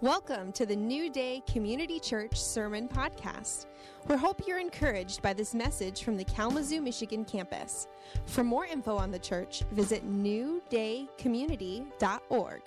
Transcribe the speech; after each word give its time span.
Welcome 0.00 0.52
to 0.52 0.64
the 0.64 0.76
New 0.76 1.10
Day 1.10 1.42
Community 1.52 1.98
Church 1.98 2.40
Sermon 2.40 2.86
Podcast. 2.86 3.66
We 4.06 4.14
hope 4.14 4.46
you're 4.46 4.60
encouraged 4.60 5.22
by 5.22 5.32
this 5.32 5.54
message 5.54 6.04
from 6.04 6.16
the 6.16 6.22
Kalamazoo, 6.22 6.80
Michigan 6.80 7.24
campus. 7.24 7.88
For 8.24 8.44
more 8.44 8.64
info 8.64 8.96
on 8.96 9.10
the 9.10 9.18
church, 9.18 9.64
visit 9.72 10.08
newdaycommunity.org. 10.08 12.62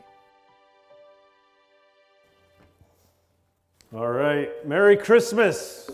All 3.95 4.09
right, 4.09 4.67
Merry 4.67 4.97
Christmas. 4.97 5.89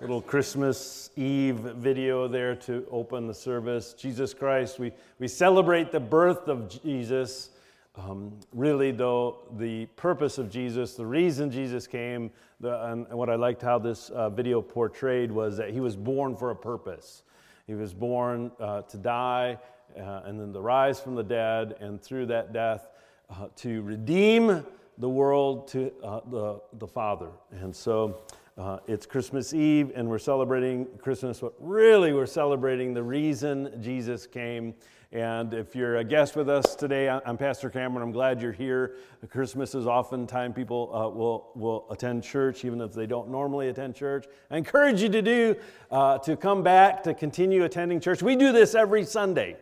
Little 0.00 0.22
Christmas 0.22 1.10
Eve 1.16 1.56
video 1.56 2.28
there 2.28 2.54
to 2.54 2.86
open 2.92 3.26
the 3.26 3.34
service. 3.34 3.94
Jesus 3.94 4.32
Christ, 4.32 4.78
we, 4.78 4.92
we 5.18 5.26
celebrate 5.26 5.90
the 5.90 5.98
birth 5.98 6.46
of 6.46 6.68
Jesus. 6.68 7.50
Um, 7.98 8.38
really, 8.52 8.92
though, 8.92 9.38
the 9.56 9.86
purpose 9.96 10.36
of 10.36 10.50
Jesus, 10.50 10.94
the 10.94 11.06
reason 11.06 11.50
Jesus 11.50 11.86
came, 11.86 12.30
the, 12.60 12.84
and 12.90 13.08
what 13.08 13.30
I 13.30 13.36
liked 13.36 13.62
how 13.62 13.78
this 13.78 14.10
uh, 14.10 14.28
video 14.28 14.60
portrayed 14.60 15.32
was 15.32 15.56
that 15.56 15.70
he 15.70 15.80
was 15.80 15.96
born 15.96 16.36
for 16.36 16.50
a 16.50 16.56
purpose. 16.56 17.22
He 17.66 17.74
was 17.74 17.94
born 17.94 18.52
uh, 18.60 18.82
to 18.82 18.96
die 18.98 19.58
uh, 19.98 20.20
and 20.24 20.38
then 20.38 20.52
to 20.52 20.60
rise 20.60 21.00
from 21.00 21.14
the 21.14 21.22
dead, 21.24 21.76
and 21.80 22.02
through 22.02 22.26
that 22.26 22.52
death, 22.52 22.88
uh, 23.30 23.48
to 23.56 23.80
redeem 23.82 24.64
the 24.98 25.08
world 25.08 25.68
to 25.68 25.90
uh, 26.04 26.20
the, 26.30 26.60
the 26.74 26.86
Father. 26.86 27.30
And 27.50 27.74
so 27.74 28.20
uh, 28.58 28.78
it's 28.86 29.06
Christmas 29.06 29.54
Eve, 29.54 29.92
and 29.94 30.06
we're 30.06 30.18
celebrating 30.18 30.86
Christmas, 30.98 31.40
but 31.40 31.54
really, 31.58 32.12
we're 32.12 32.26
celebrating 32.26 32.92
the 32.92 33.02
reason 33.02 33.72
Jesus 33.82 34.26
came 34.26 34.74
and 35.16 35.54
if 35.54 35.74
you're 35.74 35.96
a 35.96 36.04
guest 36.04 36.36
with 36.36 36.46
us 36.46 36.74
today, 36.74 37.08
I'm 37.08 37.38
Pastor 37.38 37.70
Cameron. 37.70 38.02
I'm 38.02 38.12
glad 38.12 38.42
you're 38.42 38.52
here. 38.52 38.96
Christmas 39.30 39.74
is 39.74 39.86
often 39.86 40.26
time 40.26 40.52
people 40.52 40.94
uh, 40.94 41.08
will, 41.08 41.52
will 41.54 41.86
attend 41.88 42.22
church, 42.22 42.66
even 42.66 42.82
if 42.82 42.92
they 42.92 43.06
don't 43.06 43.30
normally 43.30 43.70
attend 43.70 43.94
church. 43.94 44.26
I 44.50 44.58
encourage 44.58 45.00
you 45.00 45.08
to 45.08 45.22
do, 45.22 45.56
uh, 45.90 46.18
to 46.18 46.36
come 46.36 46.62
back, 46.62 47.02
to 47.04 47.14
continue 47.14 47.64
attending 47.64 47.98
church. 47.98 48.20
We 48.20 48.36
do 48.36 48.52
this 48.52 48.74
every 48.74 49.04
Sunday. 49.04 49.56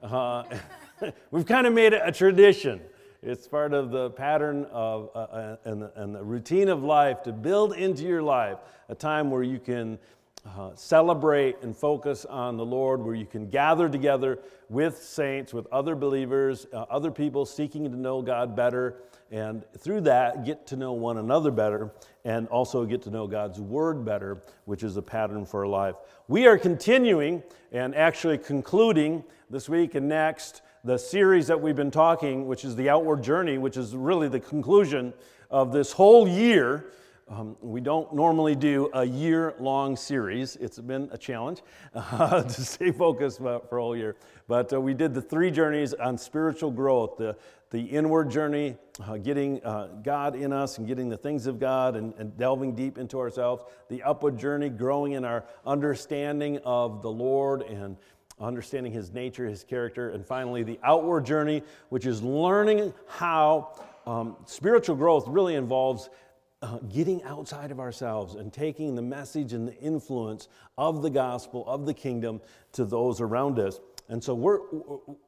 Uh, 0.00 0.44
we've 1.32 1.46
kind 1.46 1.66
of 1.66 1.72
made 1.72 1.92
it 1.92 2.02
a 2.04 2.12
tradition. 2.12 2.80
It's 3.20 3.48
part 3.48 3.74
of 3.74 3.90
the 3.90 4.10
pattern 4.10 4.64
of 4.66 5.10
uh, 5.12 5.18
uh, 5.18 5.56
and, 5.64 5.90
and 5.96 6.14
the 6.14 6.22
routine 6.22 6.68
of 6.68 6.84
life 6.84 7.24
to 7.24 7.32
build 7.32 7.74
into 7.74 8.04
your 8.04 8.22
life 8.22 8.58
a 8.88 8.94
time 8.94 9.32
where 9.32 9.42
you 9.42 9.58
can 9.58 9.98
uh, 10.46 10.70
celebrate 10.74 11.56
and 11.62 11.76
focus 11.76 12.24
on 12.26 12.56
the 12.56 12.64
Lord, 12.64 13.02
where 13.02 13.14
you 13.14 13.26
can 13.26 13.48
gather 13.48 13.88
together 13.88 14.38
with 14.68 15.02
saints, 15.02 15.54
with 15.54 15.66
other 15.72 15.94
believers, 15.94 16.66
uh, 16.72 16.84
other 16.90 17.10
people 17.10 17.46
seeking 17.46 17.90
to 17.90 17.96
know 17.96 18.20
God 18.20 18.54
better, 18.54 18.96
and 19.30 19.64
through 19.78 20.02
that, 20.02 20.44
get 20.44 20.66
to 20.68 20.76
know 20.76 20.92
one 20.92 21.16
another 21.16 21.50
better, 21.50 21.92
and 22.24 22.46
also 22.48 22.84
get 22.84 23.02
to 23.02 23.10
know 23.10 23.26
God's 23.26 23.58
Word 23.58 24.04
better, 24.04 24.42
which 24.66 24.82
is 24.82 24.96
a 24.96 25.02
pattern 25.02 25.46
for 25.46 25.60
our 25.60 25.66
life. 25.66 25.94
We 26.28 26.46
are 26.46 26.58
continuing 26.58 27.42
and 27.72 27.94
actually 27.94 28.38
concluding 28.38 29.24
this 29.50 29.68
week 29.68 29.94
and 29.94 30.08
next 30.08 30.62
the 30.84 30.98
series 30.98 31.46
that 31.46 31.60
we've 31.60 31.74
been 31.74 31.90
talking, 31.90 32.46
which 32.46 32.64
is 32.64 32.76
the 32.76 32.90
outward 32.90 33.22
journey, 33.22 33.56
which 33.56 33.78
is 33.78 33.96
really 33.96 34.28
the 34.28 34.40
conclusion 34.40 35.14
of 35.50 35.72
this 35.72 35.92
whole 35.92 36.28
year 36.28 36.86
um, 37.28 37.56
we 37.60 37.80
don't 37.80 38.12
normally 38.14 38.54
do 38.54 38.90
a 38.92 39.04
year 39.04 39.54
long 39.58 39.96
series. 39.96 40.56
It's 40.56 40.78
been 40.78 41.08
a 41.10 41.18
challenge 41.18 41.62
uh, 41.94 42.42
to 42.42 42.64
stay 42.64 42.90
focused 42.90 43.38
for 43.38 43.56
a 43.56 43.80
whole 43.80 43.96
year. 43.96 44.16
But 44.46 44.72
uh, 44.72 44.80
we 44.80 44.92
did 44.92 45.14
the 45.14 45.22
three 45.22 45.50
journeys 45.50 45.94
on 45.94 46.18
spiritual 46.18 46.70
growth 46.70 47.16
the, 47.16 47.36
the 47.70 47.80
inward 47.80 48.30
journey, 48.30 48.76
uh, 49.02 49.16
getting 49.16 49.64
uh, 49.64 49.88
God 50.02 50.36
in 50.36 50.52
us 50.52 50.76
and 50.78 50.86
getting 50.86 51.08
the 51.08 51.16
things 51.16 51.46
of 51.46 51.58
God 51.58 51.96
and, 51.96 52.12
and 52.18 52.36
delving 52.36 52.74
deep 52.74 52.98
into 52.98 53.18
ourselves, 53.18 53.64
the 53.88 54.02
upward 54.02 54.38
journey, 54.38 54.68
growing 54.68 55.12
in 55.12 55.24
our 55.24 55.44
understanding 55.64 56.58
of 56.64 57.00
the 57.00 57.10
Lord 57.10 57.62
and 57.62 57.96
understanding 58.38 58.92
his 58.92 59.12
nature, 59.12 59.46
his 59.46 59.64
character, 59.64 60.10
and 60.10 60.26
finally 60.26 60.62
the 60.62 60.78
outward 60.82 61.24
journey, 61.24 61.62
which 61.88 62.04
is 62.04 62.22
learning 62.22 62.92
how 63.06 63.72
um, 64.06 64.36
spiritual 64.44 64.96
growth 64.96 65.26
really 65.28 65.54
involves 65.54 66.10
uh, 66.64 66.78
getting 66.88 67.22
outside 67.24 67.70
of 67.70 67.78
ourselves 67.78 68.36
and 68.36 68.50
taking 68.50 68.94
the 68.94 69.02
message 69.02 69.52
and 69.52 69.68
the 69.68 69.76
influence 69.80 70.48
of 70.78 71.02
the 71.02 71.10
gospel, 71.10 71.62
of 71.66 71.84
the 71.84 71.92
kingdom, 71.92 72.40
to 72.72 72.86
those 72.86 73.20
around 73.20 73.58
us. 73.58 73.80
And 74.08 74.24
so 74.24 74.34
we're, 74.34 74.60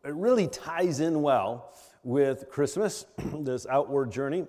it 0.03 0.15
really 0.15 0.49
ties 0.49 1.01
in 1.01 1.21
well 1.21 1.75
with 2.05 2.49
Christmas, 2.49 3.05
this 3.41 3.67
outward 3.67 4.11
journey. 4.11 4.47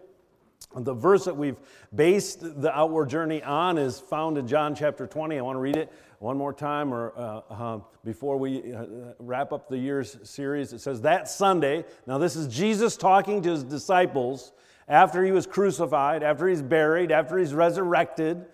The 0.78 0.94
verse 0.94 1.26
that 1.26 1.36
we've 1.36 1.58
based 1.94 2.40
the 2.62 2.72
outward 2.74 3.10
journey 3.10 3.44
on 3.44 3.78
is 3.78 4.00
found 4.00 4.38
in 4.38 4.48
John 4.48 4.74
chapter 4.74 5.08
20. 5.08 5.38
I 5.38 5.42
want 5.42 5.58
to 5.58 5.62
read 5.62 5.76
it 5.76 5.92
one 6.20 6.38
more 6.38 6.54
time 6.54 6.94
or 6.94 7.14
uh, 7.18 7.42
uh, 7.50 7.80
before 8.06 8.38
we 8.38 8.74
uh, 8.74 8.86
wrap 9.20 9.52
up 9.52 9.68
the 9.68 9.78
year's 9.78 10.18
series. 10.24 10.72
It 10.72 10.80
says, 10.80 11.02
That 11.02 11.28
Sunday, 11.28 11.84
now 12.06 12.18
this 12.18 12.38
is 12.38 12.48
Jesus 12.48 12.96
talking 12.96 13.42
to 13.42 13.52
his 13.52 13.64
disciples 13.64 14.54
after 14.88 15.24
he 15.24 15.32
was 15.32 15.46
crucified, 15.46 16.24
after 16.24 16.48
he's 16.48 16.62
buried, 16.62 17.12
after 17.12 17.38
he's 17.38 17.54
resurrected, 17.54 18.46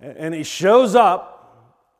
and 0.00 0.34
he 0.34 0.42
shows 0.42 0.94
up. 0.94 1.38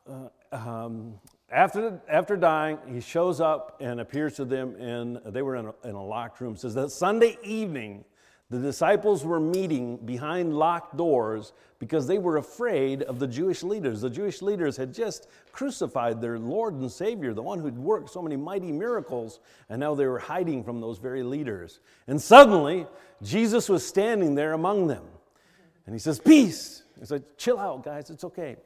Uh, 0.09 0.55
um, 0.55 1.19
after, 1.49 2.01
after 2.09 2.35
dying, 2.35 2.79
he 2.87 2.99
shows 2.99 3.39
up 3.39 3.77
and 3.79 3.99
appears 3.99 4.35
to 4.35 4.45
them 4.45 4.75
in, 4.77 5.19
they 5.25 5.41
were 5.41 5.55
in 5.55 5.67
a, 5.67 5.87
in 5.87 5.95
a 5.95 6.03
locked 6.03 6.41
room. 6.41 6.53
It 6.53 6.61
says 6.61 6.73
that 6.75 6.91
Sunday 6.91 7.37
evening, 7.43 8.05
the 8.53 8.59
disciples 8.59 9.25
were 9.25 9.39
meeting 9.39 9.97
behind 9.97 10.53
locked 10.53 10.95
doors 10.95 11.53
because 11.79 12.05
they 12.05 12.19
were 12.19 12.37
afraid 12.37 13.01
of 13.01 13.17
the 13.17 13.27
Jewish 13.27 13.63
leaders. 13.63 14.01
The 14.01 14.11
Jewish 14.11 14.43
leaders 14.43 14.77
had 14.77 14.93
just 14.93 15.27
crucified 15.51 16.21
their 16.21 16.37
Lord 16.37 16.75
and 16.75 16.91
Savior, 16.91 17.33
the 17.33 17.41
one 17.41 17.59
who'd 17.59 17.77
worked 17.77 18.11
so 18.11 18.21
many 18.21 18.35
mighty 18.35 18.71
miracles, 18.71 19.39
and 19.69 19.79
now 19.79 19.95
they 19.95 20.05
were 20.05 20.19
hiding 20.19 20.63
from 20.63 20.81
those 20.81 20.99
very 20.99 21.23
leaders. 21.23 21.79
And 22.07 22.21
suddenly, 22.21 22.85
Jesus 23.23 23.69
was 23.69 23.83
standing 23.85 24.35
there 24.35 24.53
among 24.53 24.85
them. 24.85 25.03
And 25.87 25.95
he 25.95 25.99
says, 25.99 26.19
Peace. 26.19 26.83
He 26.99 27.05
said, 27.05 27.23
Chill 27.37 27.57
out, 27.57 27.83
guys, 27.83 28.11
it's 28.11 28.23
okay. 28.23 28.57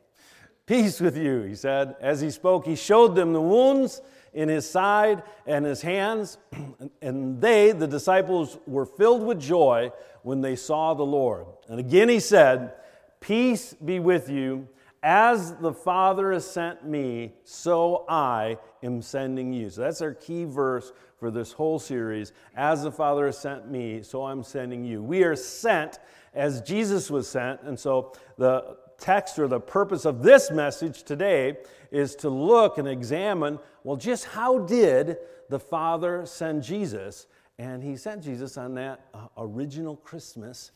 Peace 0.66 1.00
with 1.00 1.16
you, 1.16 1.44
he 1.44 1.56
said. 1.56 1.96
As 2.02 2.20
he 2.20 2.30
spoke, 2.30 2.66
he 2.66 2.76
showed 2.76 3.16
them 3.16 3.32
the 3.32 3.42
wounds 3.42 4.02
in 4.34 4.50
his 4.50 4.70
side 4.70 5.24
and 5.46 5.66
his 5.66 5.82
hands. 5.82 6.38
And 7.02 7.40
they, 7.40 7.72
the 7.72 7.88
disciples, 7.88 8.58
were 8.66 8.86
filled 8.86 9.24
with 9.24 9.40
joy 9.40 9.92
when 10.24 10.42
they 10.42 10.56
saw 10.56 10.94
the 10.94 11.06
Lord. 11.06 11.46
And 11.70 11.80
again 11.80 12.10
he 12.10 12.20
said, 12.20 12.74
Peace 13.20 13.74
be 13.74 14.00
with 14.00 14.30
you. 14.30 14.68
As 15.04 15.54
the 15.56 15.74
Father 15.74 16.34
has 16.34 16.50
sent 16.50 16.86
me, 16.86 17.34
so 17.44 18.06
I 18.10 18.58
am 18.84 19.02
sending 19.02 19.54
you. 19.54 19.70
So 19.70 19.82
that's 19.82 20.02
our 20.02 20.14
key 20.14 20.44
verse 20.44 20.92
for 21.20 21.32
this 21.32 21.52
whole 21.52 21.80
series. 21.80 22.34
As 22.56 22.84
the 22.84 22.92
Father 22.92 23.28
has 23.28 23.38
sent 23.38 23.70
me, 23.70 24.02
so 24.04 24.26
I'm 24.26 24.44
sending 24.44 24.84
you. 24.84 25.02
We 25.02 25.24
are 25.24 25.36
sent 25.36 26.00
as 26.34 26.62
Jesus 26.62 27.10
was 27.10 27.28
sent. 27.28 27.62
And 27.62 27.80
so 27.80 28.14
the 28.38 28.78
text 29.00 29.40
or 29.40 29.48
the 29.48 29.60
purpose 29.60 30.06
of 30.06 30.24
this 30.24 30.52
message 30.52 31.04
today 31.04 31.58
is 31.92 32.16
to 32.16 32.30
look 32.30 32.78
and 32.78 32.88
examine 32.88 33.60
well, 33.84 33.96
just 33.96 34.26
how 34.26 34.60
did 34.60 35.18
the 35.50 35.60
Father 35.60 36.26
send 36.26 36.62
Jesus? 36.62 37.28
And 37.58 37.82
he 37.82 37.96
sent 37.96 38.24
Jesus 38.24 38.58
on 38.58 38.76
that 38.76 39.06
uh, 39.14 39.28
original 39.38 39.96
Christmas 39.96 40.72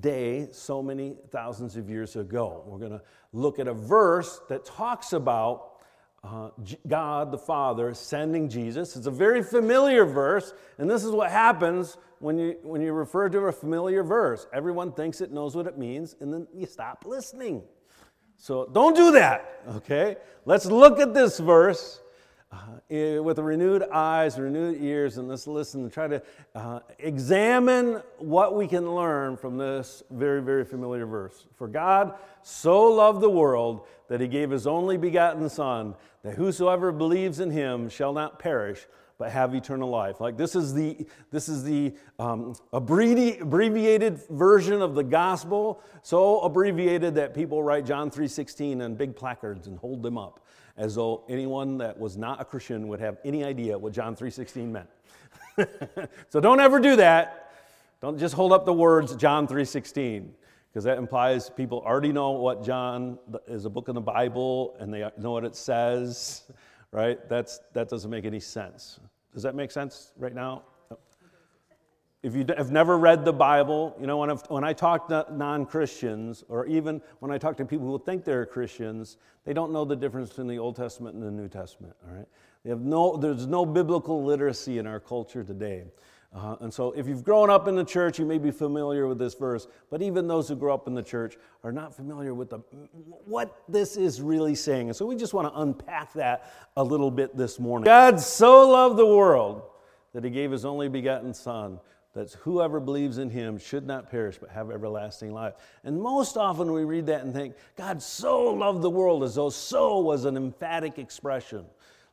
day 0.00 0.48
so 0.50 0.82
many 0.82 1.16
thousands 1.30 1.76
of 1.76 1.88
years 1.88 2.16
ago. 2.16 2.64
We're 2.66 2.78
going 2.78 2.92
to 2.92 3.02
look 3.32 3.58
at 3.58 3.68
a 3.68 3.72
verse 3.72 4.40
that 4.48 4.64
talks 4.64 5.12
about 5.12 5.77
uh, 6.24 6.50
God 6.86 7.30
the 7.30 7.38
Father 7.38 7.94
sending 7.94 8.48
Jesus. 8.48 8.96
It's 8.96 9.06
a 9.06 9.10
very 9.10 9.42
familiar 9.42 10.04
verse, 10.04 10.52
and 10.78 10.90
this 10.90 11.04
is 11.04 11.10
what 11.12 11.30
happens 11.30 11.96
when 12.18 12.38
you, 12.38 12.56
when 12.62 12.80
you 12.80 12.92
refer 12.92 13.28
to 13.28 13.38
a 13.40 13.52
familiar 13.52 14.02
verse. 14.02 14.46
Everyone 14.52 14.92
thinks 14.92 15.20
it 15.20 15.32
knows 15.32 15.54
what 15.54 15.66
it 15.66 15.78
means, 15.78 16.16
and 16.20 16.32
then 16.32 16.46
you 16.52 16.66
stop 16.66 17.04
listening. 17.06 17.62
So 18.36 18.68
don't 18.72 18.94
do 18.94 19.12
that, 19.12 19.62
okay? 19.76 20.16
Let's 20.44 20.66
look 20.66 21.00
at 21.00 21.14
this 21.14 21.38
verse 21.38 22.00
uh, 22.50 23.22
with 23.22 23.38
renewed 23.38 23.82
eyes, 23.92 24.38
renewed 24.38 24.80
ears, 24.80 25.18
and 25.18 25.28
let's 25.28 25.46
listen 25.46 25.82
and 25.82 25.92
try 25.92 26.08
to 26.08 26.22
uh, 26.54 26.80
examine 26.98 28.02
what 28.18 28.54
we 28.54 28.66
can 28.66 28.94
learn 28.94 29.36
from 29.36 29.58
this 29.58 30.02
very, 30.10 30.40
very 30.40 30.64
familiar 30.64 31.04
verse. 31.04 31.46
For 31.56 31.68
God 31.68 32.14
so 32.42 32.84
loved 32.84 33.20
the 33.20 33.30
world 33.30 33.86
that 34.08 34.20
he 34.20 34.28
gave 34.28 34.50
his 34.50 34.66
only 34.66 34.96
begotten 34.96 35.48
Son, 35.50 35.94
that 36.22 36.34
whosoever 36.36 36.90
believes 36.90 37.40
in 37.40 37.50
him 37.50 37.88
shall 37.88 38.12
not 38.12 38.38
perish, 38.38 38.86
but 39.18 39.30
have 39.30 39.54
eternal 39.54 39.90
life. 39.90 40.20
Like 40.20 40.36
this 40.36 40.54
is 40.54 40.72
the 40.72 41.06
this 41.30 41.48
is 41.48 41.64
the 41.64 41.92
um, 42.18 42.54
abbreviated 42.72 44.20
version 44.30 44.80
of 44.80 44.94
the 44.94 45.04
gospel, 45.04 45.82
so 46.02 46.40
abbreviated 46.40 47.16
that 47.16 47.34
people 47.34 47.62
write 47.62 47.84
John 47.84 48.10
three 48.10 48.28
sixteen 48.28 48.80
on 48.80 48.94
big 48.94 49.16
placards 49.16 49.66
and 49.66 49.78
hold 49.78 50.02
them 50.02 50.16
up 50.16 50.40
as 50.78 50.94
though 50.94 51.24
anyone 51.28 51.76
that 51.78 51.98
was 51.98 52.16
not 52.16 52.40
a 52.40 52.44
Christian 52.44 52.88
would 52.88 53.00
have 53.00 53.18
any 53.24 53.44
idea 53.44 53.76
what 53.76 53.92
John 53.92 54.14
3:16 54.16 54.70
meant. 54.70 54.88
so 56.30 56.40
don't 56.40 56.60
ever 56.60 56.78
do 56.78 56.96
that. 56.96 57.52
Don't 58.00 58.16
just 58.16 58.34
hold 58.34 58.52
up 58.52 58.64
the 58.64 58.72
words 58.72 59.14
John 59.16 59.46
3:16 59.48 60.28
because 60.70 60.84
that 60.84 60.98
implies 60.98 61.50
people 61.50 61.82
already 61.84 62.12
know 62.12 62.30
what 62.30 62.62
John 62.62 63.18
is 63.48 63.64
a 63.64 63.70
book 63.70 63.88
in 63.88 63.94
the 63.96 64.00
Bible 64.00 64.76
and 64.78 64.94
they 64.94 65.10
know 65.18 65.32
what 65.32 65.44
it 65.44 65.56
says, 65.56 66.44
right? 66.92 67.18
That's, 67.28 67.60
that 67.74 67.88
doesn't 67.88 68.10
make 68.10 68.24
any 68.24 68.40
sense. 68.40 69.00
Does 69.32 69.42
that 69.42 69.54
make 69.54 69.70
sense 69.70 70.12
right 70.16 70.34
now? 70.34 70.62
If 72.20 72.34
you 72.34 72.44
have 72.56 72.72
never 72.72 72.98
read 72.98 73.24
the 73.24 73.32
Bible, 73.32 73.96
you 74.00 74.06
know, 74.08 74.16
when, 74.16 74.28
I've, 74.30 74.42
when 74.48 74.64
I 74.64 74.72
talk 74.72 75.08
to 75.08 75.26
non 75.30 75.64
Christians, 75.64 76.44
or 76.48 76.66
even 76.66 77.00
when 77.20 77.30
I 77.30 77.38
talk 77.38 77.56
to 77.58 77.64
people 77.64 77.86
who 77.86 78.04
think 78.04 78.24
they're 78.24 78.44
Christians, 78.44 79.18
they 79.44 79.52
don't 79.52 79.72
know 79.72 79.84
the 79.84 79.94
difference 79.94 80.30
between 80.30 80.48
the 80.48 80.58
Old 80.58 80.74
Testament 80.74 81.14
and 81.14 81.24
the 81.24 81.30
New 81.30 81.48
Testament, 81.48 81.94
all 82.06 82.16
right? 82.16 82.26
They 82.64 82.70
have 82.70 82.80
no, 82.80 83.16
there's 83.16 83.46
no 83.46 83.64
biblical 83.64 84.24
literacy 84.24 84.78
in 84.78 84.86
our 84.86 84.98
culture 84.98 85.44
today. 85.44 85.84
Uh, 86.34 86.56
and 86.60 86.72
so, 86.72 86.92
if 86.92 87.08
you've 87.08 87.24
grown 87.24 87.48
up 87.48 87.68
in 87.68 87.74
the 87.74 87.84
church, 87.84 88.18
you 88.18 88.26
may 88.26 88.36
be 88.36 88.50
familiar 88.50 89.06
with 89.06 89.18
this 89.18 89.34
verse, 89.34 89.66
but 89.90 90.02
even 90.02 90.28
those 90.28 90.46
who 90.46 90.54
grow 90.54 90.74
up 90.74 90.86
in 90.86 90.94
the 90.94 91.02
church 91.02 91.38
are 91.64 91.72
not 91.72 91.94
familiar 91.94 92.34
with 92.34 92.50
the, 92.50 92.58
what 93.24 93.62
this 93.66 93.96
is 93.96 94.20
really 94.20 94.54
saying. 94.54 94.88
And 94.88 94.96
so, 94.96 95.06
we 95.06 95.16
just 95.16 95.32
want 95.32 95.52
to 95.52 95.60
unpack 95.60 96.12
that 96.12 96.52
a 96.76 96.84
little 96.84 97.10
bit 97.10 97.34
this 97.34 97.58
morning. 97.58 97.86
God 97.86 98.20
so 98.20 98.68
loved 98.68 98.98
the 98.98 99.06
world 99.06 99.62
that 100.12 100.22
he 100.22 100.28
gave 100.28 100.50
his 100.50 100.66
only 100.66 100.88
begotten 100.88 101.32
Son, 101.32 101.80
that 102.12 102.32
whoever 102.42 102.78
believes 102.78 103.16
in 103.16 103.30
him 103.30 103.56
should 103.56 103.86
not 103.86 104.10
perish 104.10 104.36
but 104.38 104.50
have 104.50 104.70
everlasting 104.70 105.32
life. 105.32 105.54
And 105.82 105.98
most 105.98 106.36
often 106.36 106.72
we 106.72 106.84
read 106.84 107.06
that 107.06 107.22
and 107.22 107.32
think, 107.32 107.54
God 107.74 108.02
so 108.02 108.52
loved 108.52 108.82
the 108.82 108.90
world, 108.90 109.22
as 109.22 109.36
though 109.36 109.50
so 109.50 110.00
was 110.00 110.26
an 110.26 110.36
emphatic 110.36 110.98
expression. 110.98 111.64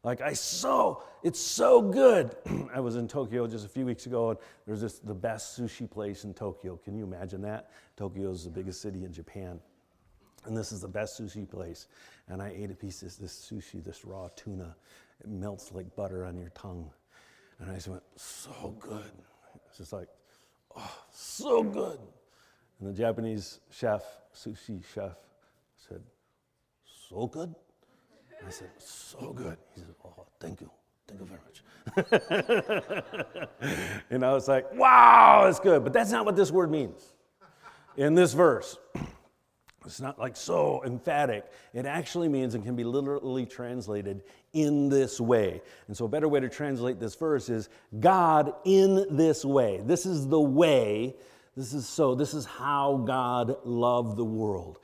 Like 0.06 0.22
I 0.22 0.34
so, 0.34 1.02
it's 1.24 1.40
so 1.40 1.82
good. 1.82 2.36
I 2.74 2.80
was 2.80 2.96
in 2.96 3.08
Tokyo 3.08 3.48
just 3.48 3.66
a 3.66 3.68
few 3.68 3.88
weeks 3.88 4.06
ago, 4.06 4.30
and 4.30 4.40
there's 4.68 4.82
this 4.82 5.00
the 5.00 5.16
best 5.16 5.60
sushi 5.60 5.90
place 5.90 6.26
in 6.26 6.36
Tokyo. 6.36 6.80
Can 6.86 6.96
you 6.96 7.04
imagine 7.04 7.42
that? 7.42 7.72
Tokyo 7.98 8.30
is 8.30 8.44
the 8.44 8.52
biggest 8.52 8.82
city 8.82 9.04
in 9.04 9.12
Japan, 9.12 9.60
and 10.46 10.56
this 10.56 10.72
is 10.72 10.82
the 10.82 10.88
best 10.88 11.20
sushi 11.20 11.50
place. 11.50 11.88
And 12.28 12.40
I 12.40 12.54
ate 12.56 12.70
a 12.70 12.76
piece 12.76 13.02
of 13.02 13.18
this 13.18 13.52
sushi, 13.52 13.84
this 13.84 14.06
raw 14.06 14.30
tuna. 14.36 14.76
It 15.22 15.28
melts 15.28 15.72
like 15.72 15.96
butter 15.96 16.24
on 16.24 16.38
your 16.38 16.50
tongue, 16.50 16.92
and 17.60 17.72
I 17.72 17.74
just 17.74 17.88
went 17.88 18.04
so 18.16 18.78
good. 18.80 19.12
It's 19.70 19.80
just 19.80 19.92
like, 19.92 20.10
oh, 20.78 20.98
so 21.12 21.64
good. 21.64 21.98
And 22.80 22.88
the 22.88 22.94
Japanese 22.94 23.60
chef, 23.72 24.04
sushi 24.36 24.84
chef, 24.94 25.18
said, 25.90 26.04
so 27.10 27.26
good. 27.26 27.56
I 28.46 28.50
said, 28.50 28.70
so 28.78 29.34
good. 29.34 29.58
He 29.74 29.82
said, 29.82 29.96
oh, 30.04 30.26
thank 30.40 30.62
you. 30.62 30.70
Thank 31.08 31.20
you 31.20 31.28
very 31.28 31.40
much. 31.46 31.62
and 34.10 34.26
I 34.26 34.34
was 34.34 34.48
like, 34.48 34.74
wow, 34.74 35.46
it's 35.48 35.60
good. 35.60 35.84
But 35.84 35.94
that's 35.94 36.12
not 36.12 36.26
what 36.26 36.36
this 36.36 36.52
word 36.52 36.72
means 36.72 37.14
in 37.98 38.16
this 38.16 38.34
verse. 38.34 38.78
It's 39.86 40.02
not 40.02 40.18
like 40.18 40.36
so 40.36 40.84
emphatic. 40.84 41.46
It 41.72 41.86
actually 41.86 42.28
means 42.28 42.56
and 42.56 42.64
can 42.64 42.76
be 42.76 42.84
literally 42.84 43.46
translated 43.46 44.24
in 44.54 44.90
this 44.90 45.22
way. 45.22 45.62
And 45.88 45.96
so, 45.96 46.06
a 46.06 46.08
better 46.08 46.28
way 46.28 46.40
to 46.40 46.50
translate 46.50 47.00
this 47.00 47.14
verse 47.14 47.50
is 47.50 47.70
God 48.00 48.54
in 48.66 49.06
this 49.16 49.46
way. 49.46 49.82
This 49.86 50.08
is 50.08 50.28
the 50.28 50.42
way. 50.42 51.16
This 51.56 51.72
is 51.74 51.88
so. 51.88 52.16
This 52.16 52.34
is 52.34 52.46
how 52.46 53.04
God 53.06 53.58
loved 53.64 54.18
the 54.18 54.26
world 54.26 54.80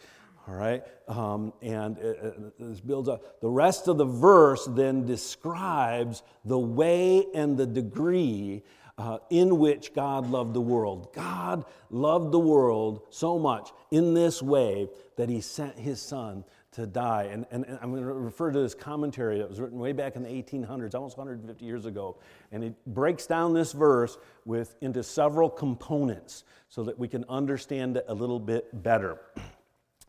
all 0.48 0.56
right? 0.56 0.84
Um, 1.08 1.54
and 1.62 1.98
it, 1.98 2.20
it, 2.24 2.60
this 2.60 2.80
builds 2.80 3.10
up. 3.10 3.42
The 3.42 3.50
rest 3.50 3.88
of 3.88 3.98
the 3.98 4.06
verse 4.06 4.66
then 4.66 5.06
describes 5.06 6.24
the 6.46 6.60
way 6.60 7.26
and 7.34 7.58
the 7.58 7.66
degree 7.68 8.64
uh, 8.98 9.20
in 9.30 9.58
which 9.58 9.94
God 9.94 10.30
loved 10.30 10.54
the 10.54 10.62
world. 10.62 11.14
God 11.14 11.66
loved 11.90 12.32
the 12.32 12.40
world 12.40 13.02
so 13.10 13.40
much 13.40 13.72
in 13.90 14.14
this 14.14 14.42
way 14.42 14.90
that 15.18 15.30
he 15.30 15.42
sent 15.42 15.78
his 15.78 16.02
son 16.02 16.44
to 16.74 16.86
die. 16.86 17.24
And, 17.32 17.46
and, 17.52 17.66
and, 17.66 17.78
I'm 17.82 17.92
going 17.92 18.04
to 18.04 18.14
refer 18.14 18.52
to 18.52 18.60
this 18.60 18.74
commentary 18.74 19.40
that 19.40 19.50
was 19.50 19.60
written 19.60 19.78
way 19.78 19.92
back 19.92 20.16
in 20.16 20.24
the 20.24 20.30
1800s, 20.30 20.96
almost 20.96 21.18
150 21.18 21.66
years 21.66 21.86
ago. 21.86 22.18
And 22.52 22.64
it 22.64 22.74
breaks 22.86 23.28
down 23.28 23.54
this 23.54 23.74
verse 23.74 24.18
with, 24.46 24.76
into 24.82 25.04
several 25.04 25.50
components 25.50 26.46
so 26.70 26.84
that 26.84 26.98
we 26.98 27.08
can 27.08 27.26
understand 27.28 27.98
it 27.98 28.06
a 28.08 28.14
little 28.14 28.40
bit 28.40 28.84
better. 28.84 29.20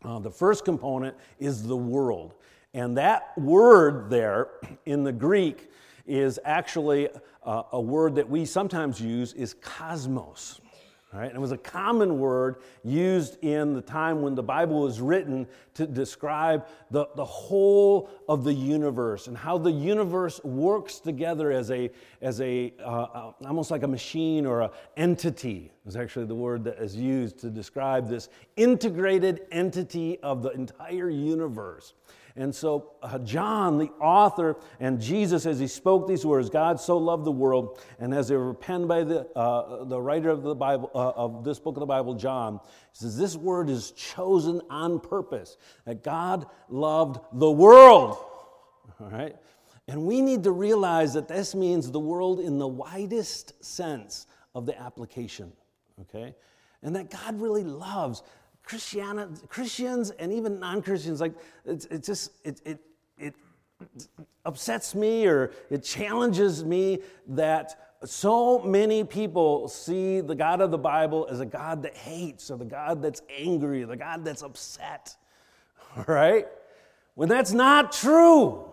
Uh, 0.05 0.19
the 0.19 0.31
first 0.31 0.65
component 0.65 1.17
is 1.39 1.63
the 1.63 1.77
world. 1.77 2.35
And 2.75 2.97
that 2.97 3.37
word 3.39 4.11
there 4.11 4.49
in 4.87 5.05
the 5.05 5.13
Greek 5.13 5.71
is 6.07 6.41
actually 6.45 7.09
uh, 7.45 7.63
a 7.73 7.81
word 7.81 8.17
that 8.17 8.29
we 8.29 8.45
sometimes 8.45 9.01
use 9.01 9.33
is 9.35 9.55
cosmos. 9.55 10.61
Right? 11.13 11.27
And 11.27 11.37
it 11.37 11.41
was 11.41 11.53
a 11.53 11.59
common 11.59 12.19
word 12.19 12.57
used 12.83 13.37
in 13.45 13.75
the 13.75 13.83
time 13.83 14.23
when 14.23 14.35
the 14.35 14.43
Bible 14.43 14.81
was 14.81 14.99
written 14.99 15.47
to 15.75 15.87
describe 15.87 16.67
the, 16.91 17.07
the 17.17 17.25
whole 17.25 18.09
of 18.31 18.45
the 18.45 18.55
universe 18.55 19.27
and 19.27 19.37
how 19.37 19.59
the 19.59 19.71
universe 19.71 20.43
works 20.43 21.01
together 21.01 21.53
as 21.53 21.71
a, 21.71 21.91
as 22.23 22.41
a 22.41 22.73
uh, 22.81 22.83
uh, 22.85 23.33
almost 23.45 23.71
like 23.71 23.83
a 23.83 23.89
machine 23.89 24.47
or 24.47 24.63
an 24.63 24.71
entity 24.97 25.71
is 25.85 25.97
actually 25.97 26.25
the 26.25 26.35
word 26.35 26.65
that 26.65 26.79
is 26.79 26.97
used 26.97 27.39
to 27.41 27.51
describe 27.51 28.09
this 28.09 28.31
integrated 28.57 29.43
entity 29.53 30.19
of 30.21 30.43
the 30.43 30.51
entire 30.53 31.11
universe. 31.11 31.93
And 32.35 32.55
so, 32.55 32.93
uh, 33.03 33.19
John, 33.19 33.79
the 33.79 33.91
author, 34.01 34.57
and 34.81 35.01
Jesus, 35.01 35.45
as 35.45 35.59
he 35.59 35.67
spoke 35.67 36.09
these 36.09 36.25
words, 36.25 36.49
God 36.49 36.81
so 36.81 36.97
loved 36.97 37.25
the 37.25 37.33
world, 37.33 37.79
and 37.99 38.15
as 38.15 38.29
they 38.29 38.37
were 38.37 38.55
penned 38.55 38.89
by 38.89 39.05
the, 39.05 39.27
uh, 39.37 39.85
the 39.85 40.01
writer 40.01 40.31
of 40.31 40.43
the 40.43 40.55
Bible, 40.55 40.91
uh, 40.95 41.11
of 41.11 41.45
this 41.45 41.59
book 41.59 41.77
of 41.77 41.81
the 41.81 41.87
Bible, 41.87 42.15
John, 42.15 42.61
he 42.93 42.99
says, 42.99 43.19
This 43.19 43.37
word 43.37 43.69
is 43.69 43.91
chosen 43.93 44.63
on 44.71 44.99
purpose, 44.99 45.57
that 45.85 46.03
God 46.03 46.47
loved 46.71 47.21
the 47.35 47.51
world. 47.51 48.17
All 49.01 49.11
right? 49.11 49.37
And 49.89 50.07
we 50.07 50.21
need 50.21 50.45
to 50.45 50.53
realize 50.53 51.15
that 51.15 51.29
this 51.29 51.55
means 51.55 51.91
the 51.91 52.01
world 52.01 52.41
in 52.41 52.59
the 52.59 52.69
widest 52.69 53.63
sense 53.65 54.27
of 54.55 54.65
the 54.65 54.81
application, 54.81 55.53
okay? 56.01 56.35
And 56.83 56.97
that 56.97 57.11
God 57.11 57.41
really 57.41 57.65
loves 57.65 58.23
Christiana, 58.73 59.29
Christians 59.49 60.13
and 60.13 60.33
even 60.33 60.59
non-Christians, 60.59 61.21
like 61.21 61.35
it, 61.67 61.87
it 61.91 62.03
just 62.03 62.33
it, 62.43 62.59
it 62.65 62.79
it 63.19 63.35
upsets 64.47 64.95
me 64.95 65.27
or 65.27 65.51
it 65.69 65.85
challenges 65.85 66.65
me 66.65 67.01
that 67.29 67.99
so 68.07 68.61
many 68.61 69.05
people 69.05 69.69
see 69.69 70.23
the 70.23 70.35
God 70.35 70.63
of 70.63 70.71
the 70.71 70.79
Bible 70.79 71.29
as 71.31 71.41
a 71.41 71.45
God 71.45 71.83
that 71.83 71.95
hates 71.95 72.51
or 72.51 72.57
the 72.57 72.65
God 72.65 73.03
that's 73.03 73.21
angry, 73.29 73.83
or 73.83 73.87
the 73.89 73.97
God 73.97 74.25
that's 74.25 74.41
upset. 74.41 75.17
right? 76.07 76.49
When 77.15 77.29
that's 77.29 77.53
not 77.53 77.93
true. 77.93 78.72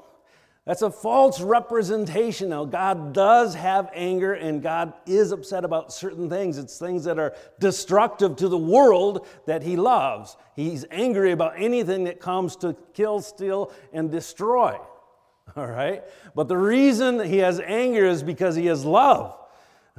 That's 0.69 0.83
a 0.83 0.91
false 0.91 1.41
representation. 1.41 2.49
Now, 2.49 2.63
God 2.63 3.11
does 3.11 3.55
have 3.55 3.89
anger 3.91 4.35
and 4.35 4.61
God 4.61 4.93
is 5.07 5.31
upset 5.31 5.65
about 5.65 5.91
certain 5.91 6.29
things. 6.29 6.59
It's 6.59 6.77
things 6.77 7.05
that 7.05 7.17
are 7.17 7.33
destructive 7.59 8.35
to 8.35 8.47
the 8.47 8.55
world 8.55 9.25
that 9.47 9.63
He 9.63 9.77
loves. 9.77 10.37
He's 10.55 10.85
angry 10.91 11.31
about 11.31 11.53
anything 11.57 12.03
that 12.03 12.19
comes 12.19 12.55
to 12.57 12.75
kill, 12.93 13.19
steal, 13.19 13.73
and 13.91 14.11
destroy. 14.11 14.77
All 15.55 15.65
right? 15.65 16.03
But 16.35 16.47
the 16.47 16.57
reason 16.57 17.19
He 17.19 17.39
has 17.39 17.59
anger 17.59 18.05
is 18.05 18.21
because 18.21 18.55
He 18.55 18.67
has 18.67 18.85
love. 18.85 19.35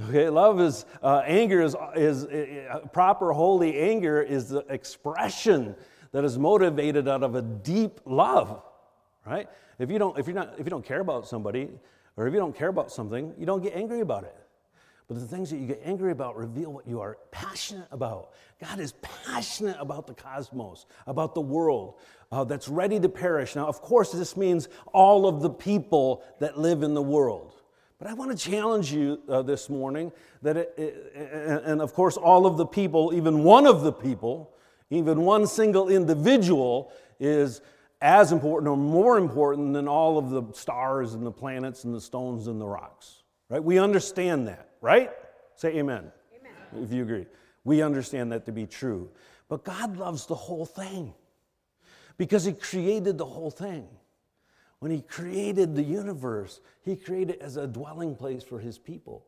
Okay, 0.09 0.29
love 0.29 0.61
is 0.61 0.85
uh, 1.03 1.23
anger 1.27 1.63
is, 1.63 1.75
is 1.97 2.27
uh, 2.27 2.79
proper 2.93 3.33
holy 3.33 3.77
anger 3.77 4.23
is 4.23 4.51
the 4.51 4.61
expression 4.69 5.75
that 6.13 6.25
is 6.25 6.39
motivated 6.39 7.09
out 7.09 7.25
of 7.25 7.35
a 7.35 7.43
deep 7.43 8.01
love, 8.05 8.63
right? 9.27 9.49
If 9.81 9.91
you 9.91 9.99
don't, 9.99 10.19
if 10.19 10.27
you're 10.27 10.37
not, 10.37 10.53
if 10.59 10.67
you 10.67 10.71
don't 10.71 10.85
care 10.85 11.01
about 11.01 11.27
somebody, 11.27 11.71
or 12.17 12.27
if 12.27 12.35
you 12.35 12.39
don't 12.39 12.55
care 12.55 12.69
about 12.69 12.93
something, 12.93 13.33
you 13.39 13.47
don't 13.47 13.63
get 13.63 13.75
angry 13.75 14.01
about 14.01 14.25
it. 14.25 14.37
But 15.09 15.19
the 15.19 15.27
things 15.27 15.51
that 15.51 15.57
you 15.57 15.67
get 15.67 15.81
angry 15.85 16.13
about 16.13 16.37
reveal 16.37 16.71
what 16.71 16.87
you 16.87 17.01
are 17.01 17.19
passionate 17.31 17.89
about. 17.91 18.31
God 18.61 18.79
is 18.79 18.93
passionate 19.01 19.77
about 19.81 20.07
the 20.07 20.15
cosmos, 20.15 20.85
about 21.07 21.35
the 21.35 21.41
world 21.41 21.95
uh, 22.31 22.45
that's 22.45 22.69
ready 22.69 23.01
to 23.01 23.09
perish. 23.09 23.57
Now, 23.57 23.67
of 23.67 23.81
course, 23.81 24.13
this 24.13 24.37
means 24.37 24.69
all 24.93 25.27
of 25.27 25.41
the 25.41 25.51
people 25.51 26.23
that 26.41 26.59
live 26.59 26.83
in 26.83 26.93
the 26.93 27.03
world. 27.03 27.55
But 27.99 28.09
I 28.09 28.13
want 28.13 28.31
to 28.31 28.37
challenge 28.37 28.93
you 28.93 29.21
uh, 29.29 29.43
this 29.43 29.69
morning 29.69 30.13
that, 30.43 30.57
it, 30.57 30.75
it, 30.77 31.63
and 31.65 31.81
of 31.81 31.95
course, 31.95 32.17
all 32.17 32.47
of 32.47 32.57
the 32.57 32.67
people, 32.67 33.13
even 33.15 33.43
one 33.43 33.67
of 33.67 33.83
the 33.83 33.93
people, 33.93 34.53
even 34.91 35.23
one 35.23 35.47
single 35.47 35.89
individual 35.89 36.93
is 37.19 37.63
as 38.01 38.33
important 38.33 38.69
or 38.69 38.77
more 38.77 39.19
important 39.19 39.75
than 39.75 39.87
all 39.87 40.17
of 40.17 40.31
the 40.31 40.43
stars 40.53 41.15
and 41.15 41.27
the 41.27 41.31
planets 41.31 41.85
and 41.85 41.95
the 41.95 42.01
stones 42.01 42.47
and 42.47 42.61
the 42.61 42.67
rocks. 42.67 43.23
Right? 43.49 43.63
We 43.63 43.79
understand 43.79 44.49
that, 44.49 44.71
right? 44.81 45.11
Say 45.57 45.77
amen, 45.77 46.11
amen. 46.39 46.85
if 46.85 46.93
you 46.93 47.03
agree. 47.03 47.27
We 47.65 47.83
understand 47.83 48.33
that 48.33 48.47
to 48.47 48.53
be 48.53 48.67
true. 48.67 49.11
But 49.49 49.65
God 49.65 49.97
loves 49.97 50.27
the 50.27 50.35
whole 50.35 50.65
thing 50.65 51.13
because 52.17 52.45
He 52.45 52.53
created 52.53 53.19
the 53.19 53.27
whole 53.27 53.51
thing. 53.51 53.87
When 54.79 54.91
He 54.91 55.03
created 55.03 55.75
the 55.75 55.83
universe, 55.83 56.61
He 56.83 56.97
created 56.97 57.37
it 57.37 57.43
as 57.43 57.57
a 57.57 57.67
dwelling 57.67 58.15
place 58.15 58.43
for 58.43 58.59
His 58.59 58.79
people. 58.79 59.27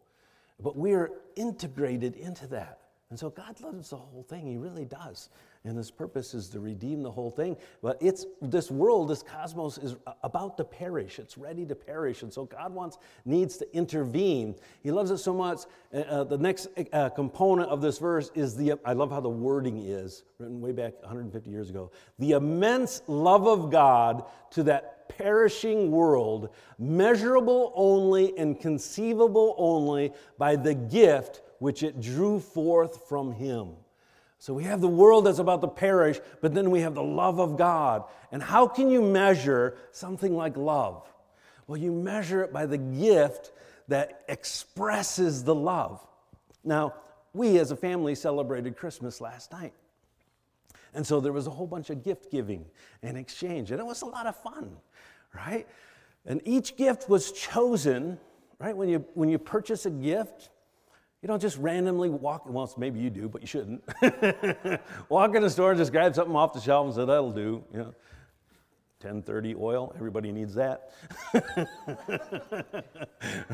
but 0.61 0.77
we 0.77 0.93
are 0.93 1.11
integrated 1.35 2.15
into 2.15 2.47
that. 2.47 2.79
And 3.11 3.19
so 3.19 3.29
God 3.29 3.61
loves 3.61 3.91
the 3.91 3.97
whole 3.97 4.23
thing. 4.23 4.47
He 4.47 4.57
really 4.57 4.87
does. 4.87 5.29
And 5.65 5.77
his 5.77 5.93
purpose 5.93 6.35
is 6.35 6.49
to 6.51 6.61
redeem 6.61 7.05
the 7.05 7.11
whole 7.11 7.31
thing. 7.31 7.57
But 7.83 7.97
it's 8.01 8.27
this 8.41 8.69
world, 8.69 9.09
this 9.09 9.23
cosmos 9.23 9.79
is 9.79 9.95
about 10.25 10.57
to 10.57 10.65
perish. 10.65 11.21
It's 11.21 11.39
ready 11.39 11.65
to 11.67 11.77
perish. 11.77 12.23
And 12.23 12.33
so 12.33 12.47
God 12.47 12.75
wants, 12.75 12.99
needs 13.25 13.59
to 13.59 13.77
intervene. 13.77 14.57
He 14.83 14.91
loves 14.91 15.13
it 15.13 15.19
so 15.19 15.33
much. 15.33 15.61
Uh, 15.95 15.99
uh 15.99 16.25
the 16.25 16.39
next 16.39 16.67
uh, 16.93 17.11
component 17.11 17.71
of 17.71 17.81
this 17.81 17.99
verse 17.99 18.33
is 18.35 18.57
the, 18.57 18.75
I 18.85 18.93
love 18.93 19.13
how 19.13 19.21
the 19.21 19.29
wording 19.29 19.79
is, 19.79 20.25
written 20.39 20.61
way 20.61 20.73
back 20.73 21.01
150 21.01 21.49
years 21.49 21.71
ago. 21.71 21.93
The 22.19 22.33
immense 22.33 23.03
love 23.07 23.47
of 23.47 23.71
God 23.71 24.25
to 24.51 24.65
that 24.65 25.09
perishing 25.17 25.93
world, 25.93 26.49
measurable 26.79 27.73
only 27.77 28.37
and 28.37 28.59
conceivable 28.59 29.55
only 29.59 30.13
by 30.39 30.57
the 30.57 30.75
gift 30.75 31.43
which 31.61 31.85
it 31.85 32.01
drew 32.01 32.41
forth 32.41 33.09
from 33.09 33.31
him. 33.31 33.77
So 34.43 34.53
we 34.53 34.65
have 34.65 34.81
the 34.81 34.89
world 34.89 35.27
that's 35.27 35.39
about 35.39 35.61
to 35.61 35.69
perish, 35.69 36.19
but 36.41 36.53
then 36.53 36.73
we 36.73 36.81
have 36.81 36.97
the 36.97 37.03
love 37.03 37.39
of 37.39 37.57
God. 37.57 38.03
And 38.33 38.43
how 38.43 38.67
can 38.67 38.91
you 38.91 39.01
measure 39.01 39.77
something 39.93 40.35
like 40.35 40.57
love? 40.57 41.07
Well, 41.69 41.79
you 41.79 41.93
measure 41.93 42.43
it 42.43 42.53
by 42.53 42.67
the 42.67 42.77
gift 42.77 43.53
that 43.87 44.25
expresses 44.27 45.45
the 45.45 45.55
love. 45.55 46.05
Now, 46.65 46.95
we 47.33 47.57
as 47.61 47.71
a 47.71 47.77
family 47.77 48.17
celebrated 48.17 48.77
Christmas 48.77 49.21
last 49.21 49.53
night. 49.53 49.75
And 50.93 51.07
so 51.07 51.21
there 51.21 51.33
was 51.33 51.47
a 51.47 51.51
whole 51.51 51.69
bunch 51.69 51.91
of 51.91 52.03
gift 52.03 52.33
giving 52.33 52.65
and 53.01 53.17
exchange, 53.17 53.71
and 53.71 53.79
it 53.79 53.87
was 53.87 54.03
a 54.03 54.07
lot 54.07 54.27
of 54.27 54.35
fun, 54.35 54.77
right? 55.33 55.69
And 56.27 56.41
each 56.45 56.77
gift 56.77 57.09
was 57.09 57.31
chosen, 57.31 58.19
right? 58.59 58.77
When 58.77 58.89
you, 58.89 59.05
when 59.15 59.29
you 59.29 59.39
purchase 59.39 59.87
a 59.87 59.91
gift, 59.91 60.49
you 61.23 61.29
don't 61.29 61.41
just 61.41 61.57
randomly 61.59 62.11
walk, 62.11 62.43
well, 62.49 62.73
maybe 62.77 62.99
you 62.99 63.09
do, 63.09 63.29
but 63.29 63.43
you 63.43 63.47
shouldn't. 63.47 63.83
walk 65.09 65.37
in 65.37 65.43
the 65.43 65.51
store 65.51 65.71
and 65.71 65.79
just 65.79 65.93
grab 65.93 66.17
something 66.17 66.35
off 66.35 66.53
the 66.53 66.61
shelf 66.61 66.87
and 66.87 66.95
say, 66.95 67.05
that'll 67.05 67.31
do. 67.31 67.63
You 67.73 67.79
know, 67.79 67.95
1030 69.05 69.55
oil, 69.55 69.93
everybody 69.95 70.33
needs 70.33 70.55
that. 70.55 70.91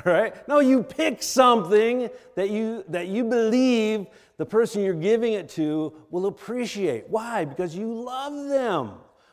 right? 0.05 0.49
No, 0.49 0.61
you 0.61 0.83
pick 0.83 1.23
something 1.23 2.09
that 2.37 2.49
you, 2.49 2.85
that 2.89 3.09
you 3.09 3.25
believe 3.25 4.07
the 4.39 4.47
person 4.47 4.83
you're 4.83 4.95
giving 4.95 5.35
it 5.35 5.51
to 5.51 5.93
will 6.11 6.27
appreciate. 6.27 7.05
Why? 7.09 7.45
Because 7.45 7.77
you 7.77 7.93
love 7.93 8.49
them 8.49 8.93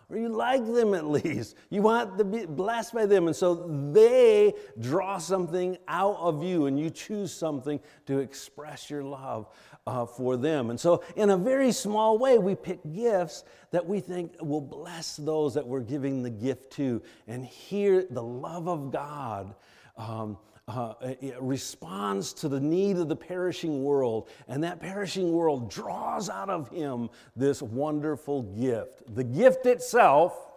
or 0.09 0.17
you 0.17 0.29
like 0.29 0.65
them 0.65 0.93
at 0.93 1.05
least. 1.05 1.55
You 1.69 1.81
want 1.81 2.17
to 2.17 2.23
be 2.23 2.45
blessed 2.45 2.93
by 2.93 3.05
them. 3.05 3.27
And 3.27 3.35
so 3.35 3.55
they 3.91 4.53
draw 4.79 5.17
something 5.17 5.77
out 5.87 6.17
of 6.17 6.43
you, 6.43 6.67
and 6.67 6.79
you 6.79 6.89
choose 6.89 7.33
something 7.33 7.79
to 8.05 8.19
express 8.19 8.89
your 8.89 9.03
love 9.03 9.47
uh, 9.87 10.05
for 10.05 10.37
them. 10.37 10.69
And 10.69 10.79
so, 10.79 11.03
in 11.15 11.29
a 11.29 11.37
very 11.37 11.71
small 11.71 12.17
way, 12.17 12.37
we 12.37 12.55
pick 12.55 12.79
gifts 12.93 13.43
that 13.71 13.85
we 13.85 13.99
think 13.99 14.35
will 14.41 14.61
bless 14.61 15.17
those 15.17 15.53
that 15.53 15.65
we're 15.65 15.81
giving 15.81 16.23
the 16.23 16.29
gift 16.29 16.71
to. 16.73 17.01
And 17.27 17.45
here, 17.45 18.05
the 18.09 18.23
love 18.23 18.67
of 18.67 18.91
God. 18.91 19.55
Um, 19.97 20.37
uh, 20.67 20.93
responds 21.39 22.33
to 22.33 22.49
the 22.49 22.59
need 22.59 22.97
of 22.97 23.07
the 23.07 23.15
perishing 23.15 23.83
world, 23.83 24.29
and 24.47 24.63
that 24.63 24.79
perishing 24.79 25.31
world 25.31 25.69
draws 25.69 26.29
out 26.29 26.49
of 26.49 26.69
him 26.69 27.09
this 27.35 27.61
wonderful 27.61 28.41
gift. 28.41 29.03
The 29.15 29.23
gift 29.23 29.67
itself, 29.67 30.47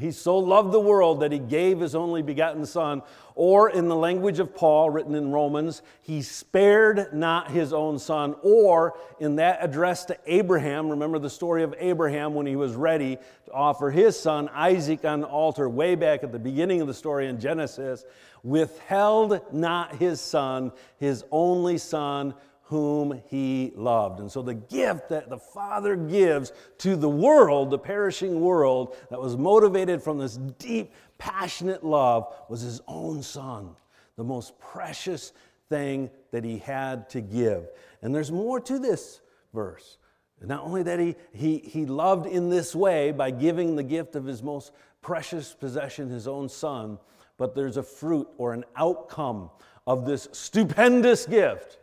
he 0.00 0.10
so 0.10 0.38
loved 0.38 0.72
the 0.72 0.80
world 0.80 1.20
that 1.20 1.30
he 1.30 1.38
gave 1.38 1.80
his 1.80 1.94
only 1.94 2.22
begotten 2.22 2.64
Son, 2.66 3.02
or 3.34 3.70
in 3.70 3.88
the 3.88 3.96
language 3.96 4.38
of 4.38 4.54
Paul, 4.54 4.90
written 4.90 5.14
in 5.14 5.30
Romans, 5.30 5.82
he 6.02 6.22
spared 6.22 7.12
not 7.12 7.50
his 7.50 7.72
own 7.72 7.98
Son, 7.98 8.34
or 8.42 8.98
in 9.18 9.36
that 9.36 9.58
address 9.60 10.04
to 10.06 10.18
Abraham, 10.26 10.88
remember 10.88 11.18
the 11.18 11.30
story 11.30 11.62
of 11.62 11.74
Abraham 11.78 12.34
when 12.34 12.46
he 12.46 12.56
was 12.56 12.74
ready 12.74 13.18
to 13.44 13.52
offer 13.52 13.90
his 13.90 14.18
son 14.18 14.48
Isaac 14.52 15.04
on 15.04 15.20
the 15.20 15.26
altar, 15.26 15.68
way 15.68 15.94
back 15.94 16.22
at 16.22 16.32
the 16.32 16.38
beginning 16.38 16.80
of 16.80 16.86
the 16.86 16.94
story 16.94 17.28
in 17.28 17.38
Genesis 17.38 18.04
withheld 18.42 19.40
not 19.52 19.96
his 19.96 20.20
son, 20.20 20.72
his 20.98 21.24
only 21.30 21.78
son, 21.78 22.34
whom 22.70 23.20
he 23.26 23.72
loved. 23.74 24.20
And 24.20 24.30
so 24.30 24.42
the 24.42 24.54
gift 24.54 25.08
that 25.08 25.28
the 25.28 25.38
Father 25.38 25.96
gives 25.96 26.52
to 26.78 26.94
the 26.94 27.08
world, 27.08 27.68
the 27.68 27.78
perishing 27.80 28.40
world, 28.40 28.96
that 29.10 29.20
was 29.20 29.36
motivated 29.36 30.00
from 30.00 30.18
this 30.18 30.36
deep, 30.36 30.92
passionate 31.18 31.82
love, 31.84 32.32
was 32.48 32.60
his 32.60 32.80
own 32.86 33.24
son, 33.24 33.70
the 34.16 34.22
most 34.22 34.56
precious 34.60 35.32
thing 35.68 36.10
that 36.30 36.44
he 36.44 36.58
had 36.58 37.10
to 37.10 37.20
give. 37.20 37.66
And 38.02 38.14
there's 38.14 38.30
more 38.30 38.60
to 38.60 38.78
this 38.78 39.20
verse. 39.52 39.98
Not 40.40 40.62
only 40.62 40.84
that 40.84 41.00
he, 41.00 41.16
he, 41.32 41.58
he 41.58 41.86
loved 41.86 42.26
in 42.26 42.50
this 42.50 42.72
way 42.72 43.10
by 43.10 43.32
giving 43.32 43.74
the 43.74 43.82
gift 43.82 44.14
of 44.14 44.24
his 44.24 44.44
most 44.44 44.70
precious 45.02 45.54
possession, 45.54 46.08
his 46.08 46.28
own 46.28 46.48
son, 46.48 47.00
but 47.36 47.56
there's 47.56 47.78
a 47.78 47.82
fruit 47.82 48.28
or 48.38 48.54
an 48.54 48.64
outcome 48.76 49.50
of 49.88 50.06
this 50.06 50.28
stupendous 50.30 51.26
gift 51.26 51.78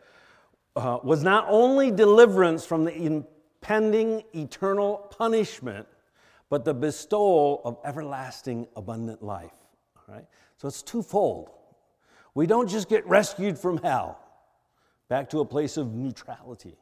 uh, 0.77 0.99
was 1.03 1.23
not 1.23 1.45
only 1.49 1.91
deliverance 1.91 2.65
from 2.65 2.85
the 2.85 2.95
impending 2.95 4.23
eternal 4.33 5.13
punishment, 5.17 5.87
but 6.49 6.63
the 6.63 6.73
bestowal 6.73 7.61
of 7.65 7.77
everlasting 7.83 8.67
abundant 8.75 9.21
life. 9.21 9.51
All 9.97 10.15
right? 10.15 10.25
So 10.57 10.67
it's 10.67 10.81
twofold. 10.81 11.49
We 12.33 12.47
don't 12.47 12.69
just 12.69 12.87
get 12.87 13.05
rescued 13.07 13.57
from 13.57 13.77
hell 13.77 14.19
back 15.09 15.29
to 15.31 15.39
a 15.39 15.45
place 15.45 15.77
of 15.77 15.93
neutrality. 15.93 16.77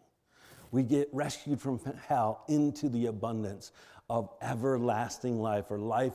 We 0.71 0.83
get 0.83 1.07
rescued 1.13 1.61
from 1.61 1.79
hell 2.07 2.43
into 2.49 2.89
the 2.89 3.05
abundance 3.05 3.71
of 4.09 4.29
everlasting 4.41 5.41
life 5.41 5.65
or 5.69 5.79
life 5.79 6.13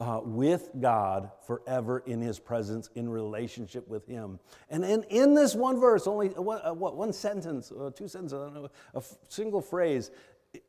uh, 0.00 0.20
with 0.24 0.70
God 0.80 1.30
forever 1.46 2.02
in 2.06 2.20
His 2.20 2.38
presence, 2.38 2.90
in 2.94 3.08
relationship 3.08 3.86
with 3.88 4.06
Him. 4.06 4.38
And 4.70 4.84
in, 4.84 5.04
in 5.04 5.34
this 5.34 5.54
one 5.54 5.80
verse, 5.80 6.06
only 6.06 6.28
one, 6.28 6.60
uh, 6.64 6.74
what, 6.74 6.96
one 6.96 7.12
sentence, 7.12 7.70
uh, 7.72 7.90
two 7.94 8.08
sentences, 8.08 8.52
know, 8.52 8.68
a 8.94 9.02
single 9.28 9.60
phrase, 9.60 10.10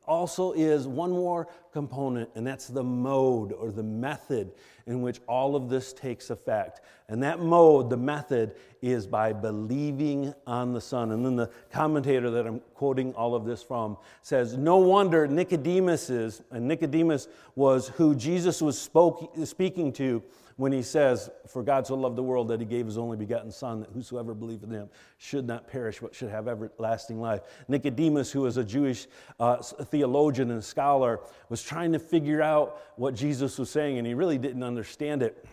also 0.06 0.52
is 0.52 0.86
one 0.86 1.10
more 1.10 1.48
component, 1.72 2.28
and 2.34 2.46
that's 2.46 2.66
the 2.66 2.82
mode 2.82 3.52
or 3.52 3.70
the 3.70 3.82
method 3.82 4.52
in 4.86 5.02
which 5.02 5.20
all 5.28 5.54
of 5.54 5.68
this 5.68 5.92
takes 5.92 6.30
effect. 6.30 6.80
And 7.08 7.22
that 7.22 7.40
mode, 7.40 7.90
the 7.90 7.96
method, 7.96 8.56
is 8.82 9.06
by 9.06 9.32
believing 9.32 10.34
on 10.46 10.72
the 10.72 10.80
Son. 10.80 11.12
And 11.12 11.24
then 11.24 11.36
the 11.36 11.50
commentator 11.70 12.30
that 12.30 12.46
I'm 12.46 12.60
quoting 12.74 13.14
all 13.14 13.34
of 13.34 13.44
this 13.44 13.62
from 13.62 13.96
says, 14.22 14.56
No 14.56 14.78
wonder 14.78 15.26
Nicodemus 15.26 16.10
is, 16.10 16.42
and 16.50 16.66
Nicodemus 16.66 17.28
was 17.54 17.88
who 17.88 18.14
Jesus 18.14 18.60
was 18.60 18.78
spoke, 18.78 19.32
speaking 19.44 19.92
to 19.94 20.22
when 20.60 20.72
he 20.72 20.82
says, 20.82 21.30
For 21.46 21.62
God 21.62 21.86
so 21.86 21.94
loved 21.94 22.16
the 22.16 22.22
world 22.22 22.48
that 22.48 22.60
he 22.60 22.66
gave 22.66 22.84
his 22.84 22.98
only 22.98 23.16
begotten 23.16 23.50
Son, 23.50 23.80
that 23.80 23.88
whosoever 23.94 24.34
believeth 24.34 24.68
in 24.68 24.74
him 24.76 24.90
should 25.16 25.46
not 25.46 25.66
perish, 25.66 26.00
but 26.00 26.14
should 26.14 26.28
have 26.28 26.48
everlasting 26.48 27.18
life. 27.18 27.40
Nicodemus, 27.66 28.30
who 28.30 28.42
was 28.42 28.58
a 28.58 28.62
Jewish 28.62 29.06
uh, 29.40 29.56
theologian 29.56 30.50
and 30.50 30.62
scholar, 30.62 31.20
was 31.48 31.62
trying 31.62 31.92
to 31.92 31.98
figure 31.98 32.42
out 32.42 32.82
what 32.96 33.14
Jesus 33.14 33.58
was 33.58 33.70
saying, 33.70 33.96
and 33.96 34.06
he 34.06 34.12
really 34.12 34.36
didn't 34.36 34.62
understand 34.62 35.22
it. 35.22 35.46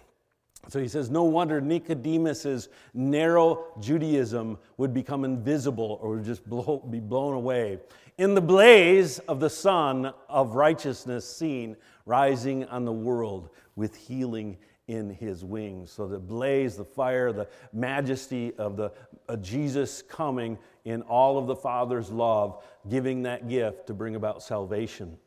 So 0.67 0.77
he 0.77 0.89
says, 0.89 1.09
No 1.09 1.23
wonder 1.23 1.61
Nicodemus's 1.61 2.67
narrow 2.93 3.63
Judaism 3.79 4.57
would 4.75 4.93
become 4.93 5.23
invisible 5.23 5.99
or 6.01 6.17
would 6.17 6.25
just 6.25 6.45
blow, 6.49 6.79
be 6.79 6.99
blown 6.99 7.33
away. 7.33 7.79
In 8.17 8.35
the 8.35 8.41
blaze 8.41 9.19
of 9.19 9.39
the 9.39 9.49
sun 9.49 10.13
of 10.27 10.55
righteousness 10.55 11.25
seen 11.25 11.77
rising 12.05 12.65
on 12.65 12.83
the 12.83 12.91
world 12.91 13.51
with 13.77 13.95
healing 13.95 14.57
in 14.87 15.09
his 15.09 15.43
wings. 15.43 15.91
So 15.91 16.07
the 16.07 16.19
blaze, 16.19 16.77
the 16.77 16.85
fire, 16.85 17.31
the 17.31 17.47
majesty 17.73 18.53
of 18.57 18.77
the 18.77 18.91
uh, 19.27 19.35
Jesus 19.37 20.01
coming 20.01 20.57
in 20.85 21.01
all 21.03 21.37
of 21.37 21.47
the 21.47 21.55
Father's 21.55 22.09
love, 22.09 22.63
giving 22.89 23.23
that 23.23 23.49
gift 23.49 23.87
to 23.87 23.93
bring 23.93 24.15
about 24.15 24.41
salvation. 24.41 25.17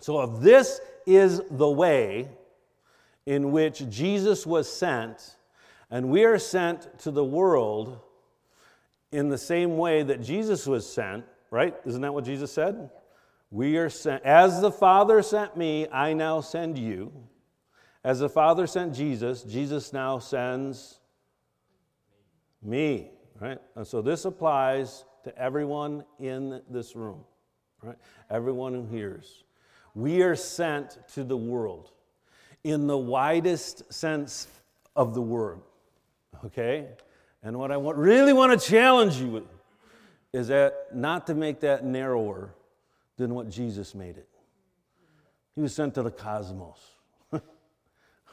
So 0.00 0.20
if 0.22 0.40
this 0.40 0.80
is 1.06 1.40
the 1.50 1.70
way 1.70 2.28
in 3.24 3.52
which 3.52 3.88
Jesus 3.88 4.46
was 4.46 4.70
sent, 4.70 5.36
and 5.90 6.08
we 6.08 6.24
are 6.24 6.38
sent 6.38 6.98
to 7.00 7.10
the 7.10 7.24
world 7.24 7.98
in 9.10 9.28
the 9.28 9.38
same 9.38 9.76
way 9.76 10.02
that 10.02 10.22
Jesus 10.22 10.66
was 10.66 10.90
sent, 10.90 11.24
right? 11.50 11.74
Isn't 11.86 12.00
that 12.00 12.12
what 12.12 12.24
Jesus 12.24 12.52
said? 12.52 12.90
We 13.50 13.76
are 13.76 13.90
sent, 13.90 14.24
as 14.24 14.60
the 14.60 14.72
Father 14.72 15.22
sent 15.22 15.56
me, 15.56 15.86
I 15.88 16.14
now 16.14 16.40
send 16.40 16.78
you. 16.78 17.12
As 18.04 18.18
the 18.18 18.28
Father 18.28 18.66
sent 18.66 18.94
Jesus, 18.94 19.42
Jesus 19.42 19.92
now 19.92 20.18
sends 20.18 20.98
me, 22.62 23.10
right? 23.40 23.58
And 23.76 23.86
so 23.86 24.02
this 24.02 24.24
applies 24.24 25.04
to 25.24 25.36
everyone 25.38 26.04
in 26.18 26.62
this 26.68 26.96
room, 26.96 27.24
right? 27.82 27.96
Everyone 28.30 28.74
who 28.74 28.86
hears. 28.86 29.44
We 29.94 30.22
are 30.22 30.34
sent 30.34 30.98
to 31.14 31.22
the 31.22 31.36
world 31.36 31.92
in 32.64 32.86
the 32.86 32.98
widest 32.98 33.92
sense 33.92 34.48
of 34.96 35.14
the 35.14 35.22
word, 35.22 35.60
okay? 36.44 36.88
And 37.42 37.58
what 37.58 37.70
I 37.70 37.76
want, 37.76 37.98
really 37.98 38.32
want 38.32 38.58
to 38.58 38.68
challenge 38.68 39.16
you 39.16 39.28
with 39.28 39.44
is 40.32 40.48
that 40.48 40.88
not 40.94 41.26
to 41.26 41.34
make 41.34 41.60
that 41.60 41.84
narrower 41.84 42.54
than 43.16 43.34
what 43.34 43.48
Jesus 43.48 43.94
made 43.94 44.16
it. 44.16 44.28
He 45.54 45.60
was 45.60 45.74
sent 45.74 45.94
to 45.94 46.02
the 46.02 46.10
cosmos. 46.10 46.78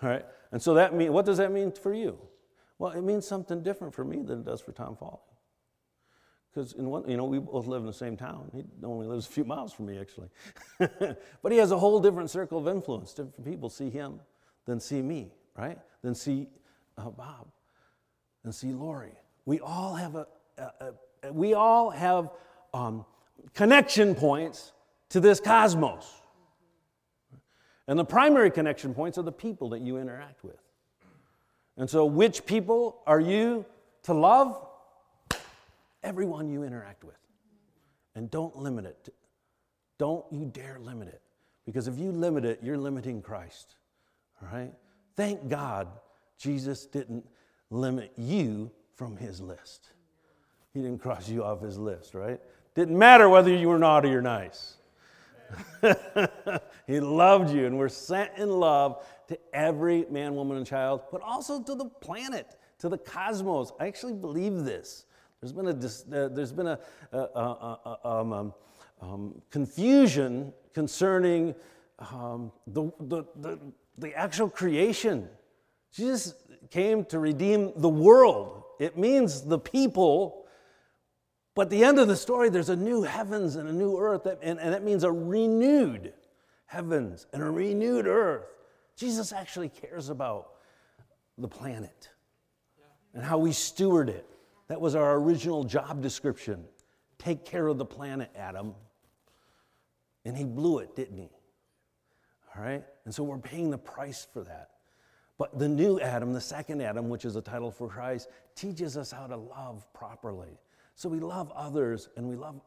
All 0.02 0.10
right? 0.10 0.26
And 0.52 0.62
so 0.62 0.74
that 0.76 0.94
mean, 0.94 1.14
what 1.14 1.26
does 1.26 1.38
that 1.38 1.52
mean 1.52 1.72
for 1.72 1.94
you? 1.94 2.18
Well, 2.78 2.92
it 2.92 3.02
means 3.02 3.28
something 3.28 3.62
different 3.62 3.94
for 3.94 4.06
me 4.06 4.22
than 4.22 4.40
it 4.40 4.46
does 4.46 4.62
for 4.62 4.72
Tom 4.72 4.96
Foley. 4.96 5.20
Because 6.52 6.74
in 6.74 6.90
one, 6.90 7.08
you 7.08 7.18
know, 7.18 7.26
we 7.26 7.40
both 7.40 7.68
live 7.68 7.82
in 7.82 7.88
the 7.88 7.94
same 7.94 8.18
town. 8.18 8.50
He 8.54 8.64
only 8.84 9.06
lives 9.06 9.28
a 9.28 9.30
few 9.30 9.44
miles 9.44 9.72
from 9.72 9.86
me, 9.86 10.00
actually. 10.00 10.30
but 10.80 11.52
he 11.52 11.58
has 11.58 11.72
a 11.72 11.78
whole 11.78 12.00
different 12.00 12.30
circle 12.30 12.58
of 12.58 12.68
influence. 12.68 13.14
Different 13.14 13.46
people 13.46 13.70
see 13.70 13.90
him 13.90 14.20
than 14.66 14.80
see 14.80 15.02
me, 15.02 15.32
right? 15.56 15.78
Than 16.02 16.16
see 16.16 16.48
uh, 16.98 17.10
Bob, 17.10 17.48
and 18.44 18.54
see 18.54 18.72
Lori. 18.72 19.14
We 19.46 19.60
all 19.60 19.94
have 19.94 20.16
a, 20.16 20.28
a, 20.58 20.94
a 21.24 21.34
we 21.34 21.54
all 21.54 21.92
have 21.92 22.30
um, 22.74 23.06
connection 23.54 24.16
points 24.16 24.72
to 25.10 25.20
this 25.20 25.40
cosmos. 25.40 26.19
And 27.90 27.98
the 27.98 28.06
primary 28.06 28.52
connection 28.52 28.94
points 28.94 29.18
are 29.18 29.24
the 29.24 29.32
people 29.32 29.70
that 29.70 29.82
you 29.82 29.98
interact 29.98 30.44
with. 30.44 30.62
And 31.76 31.90
so, 31.90 32.06
which 32.06 32.46
people 32.46 33.02
are 33.08 33.20
you 33.20 33.66
to 34.04 34.14
love? 34.14 34.64
Everyone 36.04 36.50
you 36.50 36.64
interact 36.64 37.04
with. 37.04 37.18
And 38.14 38.30
don't 38.30 38.56
limit 38.56 38.86
it. 38.86 39.10
Don't 39.98 40.24
you 40.32 40.46
dare 40.46 40.78
limit 40.80 41.08
it. 41.08 41.20
Because 41.66 41.88
if 41.88 41.98
you 41.98 42.12
limit 42.12 42.46
it, 42.46 42.60
you're 42.62 42.78
limiting 42.78 43.24
Christ. 43.24 43.76
All 44.40 44.50
right? 44.56 44.72
Thank 45.16 45.50
God 45.50 45.88
Jesus 46.38 46.86
didn't 46.86 47.26
limit 47.72 48.14
you 48.18 48.70
from 48.98 49.18
his 49.18 49.42
list. 49.42 49.90
He 50.76 50.82
didn't 50.84 51.00
cross 51.00 51.28
you 51.28 51.44
off 51.44 51.62
his 51.62 51.80
list, 51.80 52.14
right? 52.14 52.40
Didn't 52.76 53.00
matter 53.00 53.28
whether 53.30 53.52
you 53.52 53.68
were 53.68 53.80
naughty 53.80 54.14
or 54.14 54.22
nice. 54.22 54.76
he 56.88 57.00
loved 57.00 57.52
you, 57.52 57.66
and 57.66 57.78
we're 57.78 57.90
sent 57.90 58.32
in 58.38 58.50
love 58.50 59.06
to 59.28 59.38
every 59.54 60.06
man, 60.10 60.36
woman, 60.36 60.58
and 60.58 60.66
child, 60.66 61.02
but 61.12 61.22
also 61.22 61.62
to 61.62 61.76
the 61.76 61.86
planet, 61.86 62.58
to 62.80 62.90
the 62.90 62.98
cosmos. 62.98 63.72
I 63.80 63.88
actually 63.88 64.14
believe 64.14 64.64
this. 64.64 65.06
There's 65.42 65.54
been 65.54 65.68
a, 65.68 65.72
uh, 65.72 66.28
there's 66.30 66.52
been 66.52 66.68
a, 66.68 66.80
um, 68.04 68.34
um, 68.34 68.54
um, 69.02 69.42
confusion 69.50 70.54
concerning 70.74 71.56
um, 72.00 72.52
the, 72.68 72.92
the, 73.00 73.24
the, 73.36 73.60
the 73.98 74.14
actual 74.16 74.50
creation. 74.50 75.30
Jesus 75.94 76.34
came 76.70 77.06
to 77.06 77.20
redeem 77.20 77.72
the 77.78 77.90
world. 77.90 78.64
It 78.80 78.98
means 78.98 79.42
the 79.42 79.60
people 79.60 80.39
but 81.60 81.64
at 81.64 81.72
the 81.72 81.84
end 81.84 82.00
of 82.00 82.08
the 82.08 82.16
story, 82.16 82.50
there's 82.50 82.70
a 82.70 82.76
new 82.78 83.02
heavens 83.02 83.58
and 83.58 83.68
a 83.68 83.74
new 83.74 83.98
earth, 83.98 84.26
and, 84.26 84.62
and 84.62 84.74
that 84.74 84.82
means 84.82 85.04
a 85.04 85.12
renewed 85.12 86.14
heavens 86.68 87.28
and 87.34 87.44
a 87.44 87.52
renewed 87.52 88.08
earth. 88.08 88.46
Jesus 88.96 89.34
actually 89.34 89.68
cares 89.68 90.08
about 90.08 90.52
the 91.38 91.50
planet 91.50 92.08
and 93.14 93.22
how 93.22 93.40
we 93.40 93.52
steward 93.52 94.08
it. 94.08 94.26
That 94.70 94.80
was 94.80 94.96
our 94.96 95.18
original 95.18 95.66
job 95.66 96.02
description. 96.02 96.64
Take 97.18 97.44
care 97.44 97.68
of 97.68 97.78
the 97.78 97.84
planet, 97.84 98.32
Adam. 98.38 98.74
And 100.24 100.38
he 100.38 100.46
blew 100.46 100.80
it, 100.80 100.96
didn't 100.96 101.18
he? 101.18 101.30
All 102.56 102.64
right? 102.64 102.86
And 103.04 103.14
so 103.14 103.22
we're 103.22 103.38
paying 103.38 103.70
the 103.70 103.78
price 103.78 104.26
for 104.32 104.46
that. 104.46 104.70
But 105.38 105.60
the 105.60 105.68
new 105.68 106.00
Adam, 106.00 106.32
the 106.32 106.40
second 106.40 106.82
Adam, 106.82 107.10
which 107.10 107.26
is 107.26 107.36
a 107.36 107.42
title 107.42 107.70
for 107.70 107.90
Christ, 107.90 108.30
teaches 108.56 108.96
us 108.96 109.12
how 109.12 109.28
to 109.28 109.36
love 109.36 109.86
properly. 109.92 110.58
So 111.00 111.08
we 111.08 111.22
love 111.22 111.50
others 111.56 112.10
and 112.18 112.28
we 112.28 112.36
love, 112.36 112.60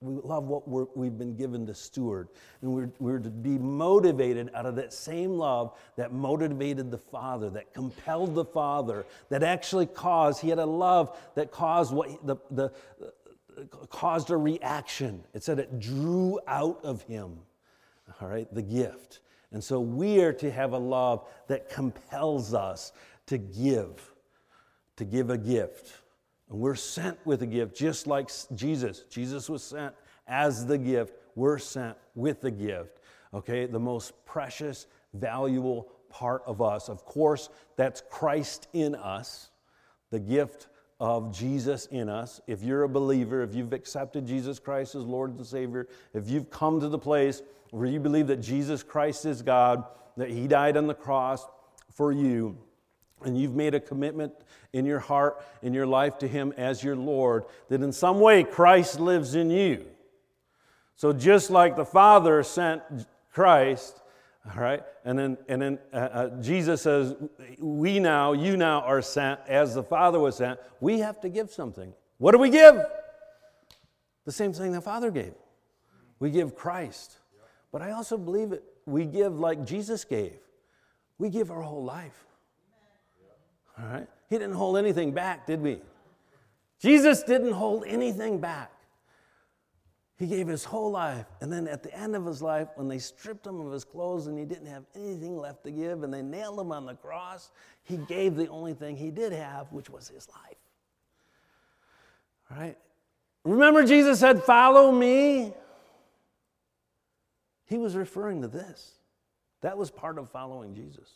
we 0.00 0.14
love 0.22 0.44
what 0.44 0.96
we 0.96 1.08
have 1.08 1.18
been 1.18 1.34
given 1.34 1.66
to 1.66 1.74
steward. 1.74 2.28
And 2.62 2.72
we're, 2.72 2.92
we're 3.00 3.18
to 3.18 3.30
be 3.30 3.58
motivated 3.58 4.48
out 4.54 4.64
of 4.64 4.76
that 4.76 4.92
same 4.92 5.32
love 5.32 5.76
that 5.96 6.12
motivated 6.12 6.92
the 6.92 6.98
Father, 6.98 7.50
that 7.50 7.74
compelled 7.74 8.36
the 8.36 8.44
Father, 8.44 9.06
that 9.28 9.42
actually 9.42 9.86
caused, 9.86 10.40
he 10.40 10.50
had 10.50 10.60
a 10.60 10.64
love 10.64 11.18
that 11.34 11.50
caused 11.50 11.92
what 11.92 12.24
the, 12.24 12.36
the, 12.52 12.72
caused 13.88 14.30
a 14.30 14.36
reaction. 14.36 15.24
It 15.34 15.42
said 15.42 15.58
it 15.58 15.80
drew 15.80 16.38
out 16.46 16.78
of 16.84 17.02
him, 17.02 17.38
all 18.20 18.28
right, 18.28 18.46
the 18.54 18.62
gift. 18.62 19.18
And 19.50 19.64
so 19.64 19.80
we 19.80 20.20
are 20.20 20.32
to 20.34 20.48
have 20.52 20.74
a 20.74 20.78
love 20.78 21.26
that 21.48 21.68
compels 21.68 22.54
us 22.54 22.92
to 23.26 23.36
give, 23.36 24.14
to 24.94 25.04
give 25.04 25.30
a 25.30 25.38
gift. 25.38 25.99
And 26.50 26.58
we're 26.58 26.74
sent 26.74 27.18
with 27.24 27.42
a 27.42 27.46
gift, 27.46 27.76
just 27.76 28.06
like 28.06 28.30
Jesus. 28.54 29.04
Jesus 29.08 29.48
was 29.48 29.62
sent 29.62 29.94
as 30.26 30.66
the 30.66 30.76
gift. 30.76 31.14
We're 31.36 31.58
sent 31.58 31.96
with 32.14 32.40
the 32.40 32.50
gift. 32.50 32.98
Okay, 33.32 33.66
the 33.66 33.78
most 33.78 34.12
precious, 34.24 34.86
valuable 35.14 35.88
part 36.10 36.42
of 36.46 36.60
us. 36.60 36.88
Of 36.88 37.04
course, 37.04 37.48
that's 37.76 38.02
Christ 38.10 38.66
in 38.72 38.96
us, 38.96 39.50
the 40.10 40.18
gift 40.18 40.66
of 40.98 41.34
Jesus 41.36 41.86
in 41.86 42.08
us. 42.08 42.40
If 42.48 42.62
you're 42.62 42.82
a 42.82 42.88
believer, 42.88 43.42
if 43.42 43.54
you've 43.54 43.72
accepted 43.72 44.26
Jesus 44.26 44.58
Christ 44.58 44.96
as 44.96 45.04
Lord 45.04 45.36
and 45.36 45.46
Savior, 45.46 45.88
if 46.12 46.28
you've 46.28 46.50
come 46.50 46.80
to 46.80 46.88
the 46.88 46.98
place 46.98 47.42
where 47.70 47.86
you 47.86 48.00
believe 48.00 48.26
that 48.26 48.40
Jesus 48.40 48.82
Christ 48.82 49.24
is 49.24 49.40
God, 49.40 49.84
that 50.16 50.28
He 50.28 50.48
died 50.48 50.76
on 50.76 50.88
the 50.88 50.94
cross 50.94 51.46
for 51.94 52.10
you, 52.10 52.58
and 53.24 53.38
you've 53.38 53.54
made 53.54 53.74
a 53.74 53.80
commitment 53.80 54.32
in 54.72 54.86
your 54.86 54.98
heart, 54.98 55.44
in 55.62 55.74
your 55.74 55.86
life 55.86 56.18
to 56.18 56.28
Him 56.28 56.52
as 56.56 56.82
your 56.82 56.96
Lord, 56.96 57.44
that 57.68 57.82
in 57.82 57.92
some 57.92 58.20
way 58.20 58.44
Christ 58.44 59.00
lives 59.00 59.34
in 59.34 59.50
you. 59.50 59.86
So 60.96 61.12
just 61.12 61.50
like 61.50 61.76
the 61.76 61.84
Father 61.84 62.42
sent 62.42 62.82
Christ, 63.32 64.02
all 64.46 64.62
right, 64.62 64.82
and 65.04 65.18
then, 65.18 65.38
and 65.48 65.62
then 65.62 65.78
uh, 65.92 65.96
uh, 65.96 66.42
Jesus 66.42 66.82
says, 66.82 67.14
We 67.58 68.00
now, 68.00 68.32
you 68.32 68.56
now 68.56 68.82
are 68.82 69.02
sent 69.02 69.40
as 69.48 69.74
the 69.74 69.82
Father 69.82 70.18
was 70.18 70.36
sent. 70.36 70.60
We 70.80 70.98
have 71.00 71.20
to 71.20 71.28
give 71.28 71.50
something. 71.50 71.92
What 72.18 72.32
do 72.32 72.38
we 72.38 72.50
give? 72.50 72.82
The 74.24 74.32
same 74.32 74.52
thing 74.52 74.72
the 74.72 74.80
Father 74.80 75.10
gave. 75.10 75.34
We 76.18 76.30
give 76.30 76.54
Christ. 76.54 77.16
But 77.72 77.82
I 77.82 77.92
also 77.92 78.18
believe 78.18 78.52
it, 78.52 78.62
we 78.86 79.04
give 79.04 79.38
like 79.38 79.64
Jesus 79.64 80.04
gave. 80.04 80.38
We 81.18 81.30
give 81.30 81.50
our 81.50 81.62
whole 81.62 81.84
life. 81.84 82.26
All 83.80 83.88
right? 83.88 84.06
He 84.28 84.38
didn't 84.38 84.54
hold 84.54 84.76
anything 84.76 85.12
back, 85.12 85.46
did 85.46 85.60
we? 85.60 85.80
Jesus 86.80 87.22
didn't 87.22 87.52
hold 87.52 87.84
anything 87.86 88.38
back. 88.38 88.72
He 90.18 90.26
gave 90.26 90.48
his 90.48 90.64
whole 90.64 90.90
life. 90.90 91.26
And 91.40 91.50
then 91.50 91.66
at 91.66 91.82
the 91.82 91.94
end 91.96 92.14
of 92.14 92.26
his 92.26 92.42
life, 92.42 92.68
when 92.74 92.88
they 92.88 92.98
stripped 92.98 93.46
him 93.46 93.60
of 93.60 93.72
his 93.72 93.84
clothes 93.84 94.26
and 94.26 94.38
he 94.38 94.44
didn't 94.44 94.66
have 94.66 94.84
anything 94.94 95.38
left 95.38 95.64
to 95.64 95.70
give 95.70 96.02
and 96.02 96.12
they 96.12 96.22
nailed 96.22 96.60
him 96.60 96.72
on 96.72 96.84
the 96.84 96.94
cross, 96.94 97.50
he 97.84 97.96
gave 97.96 98.36
the 98.36 98.46
only 98.48 98.74
thing 98.74 98.96
he 98.96 99.10
did 99.10 99.32
have, 99.32 99.72
which 99.72 99.88
was 99.88 100.08
his 100.08 100.28
life. 100.28 100.58
All 102.50 102.58
right? 102.58 102.76
Remember, 103.44 103.84
Jesus 103.84 104.20
said, 104.20 104.42
Follow 104.42 104.92
me? 104.92 105.54
He 107.64 107.78
was 107.78 107.96
referring 107.96 108.42
to 108.42 108.48
this. 108.48 108.92
That 109.62 109.78
was 109.78 109.90
part 109.90 110.18
of 110.18 110.30
following 110.30 110.74
Jesus. 110.74 111.14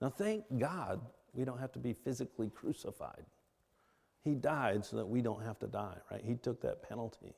Now, 0.00 0.10
thank 0.10 0.44
God 0.58 1.00
we 1.34 1.44
don't 1.44 1.58
have 1.58 1.72
to 1.72 1.78
be 1.78 1.92
physically 1.92 2.48
crucified. 2.48 3.24
He 4.22 4.34
died 4.34 4.84
so 4.84 4.96
that 4.96 5.06
we 5.06 5.20
don't 5.20 5.42
have 5.42 5.58
to 5.58 5.66
die, 5.66 5.96
right? 6.10 6.22
He 6.24 6.34
took 6.34 6.62
that 6.62 6.88
penalty. 6.88 7.34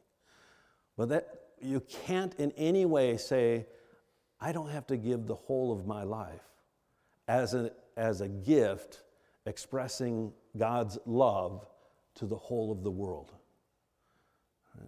But 0.97 1.09
that 1.09 1.29
you 1.61 1.81
can't 1.81 2.35
in 2.35 2.53
any 2.53 2.85
way 2.85 3.17
say, 3.17 3.67
I 4.41 4.53
don't 4.53 4.69
have 4.69 4.87
to 4.89 4.97
give 4.97 5.27
the 5.27 5.35
whole 5.35 5.73
of 5.73 5.87
my 5.87 6.05
life 6.05 6.45
as 7.27 7.55
a, 7.55 7.73
as 7.97 8.21
a 8.21 8.29
gift 8.29 9.03
expressing 9.47 10.33
God's 10.57 10.99
love 11.07 11.67
to 12.17 12.27
the 12.27 12.37
whole 12.37 12.71
of 12.71 12.83
the 12.83 12.91
world. 12.91 13.33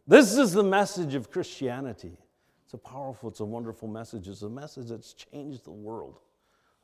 This 0.07 0.37
is 0.37 0.53
the 0.53 0.62
message 0.62 1.14
of 1.14 1.31
Christianity. 1.31 2.16
It's 2.64 2.75
a 2.75 2.79
powerful, 2.79 3.31
it's 3.31 3.40
a 3.40 3.44
wonderful 3.44 3.88
message. 3.88 4.29
It's 4.29 4.42
a 4.42 4.49
message 4.49 4.88
that's 4.88 5.14
changed 5.14 5.64
the 5.64 5.71
world. 5.71 6.21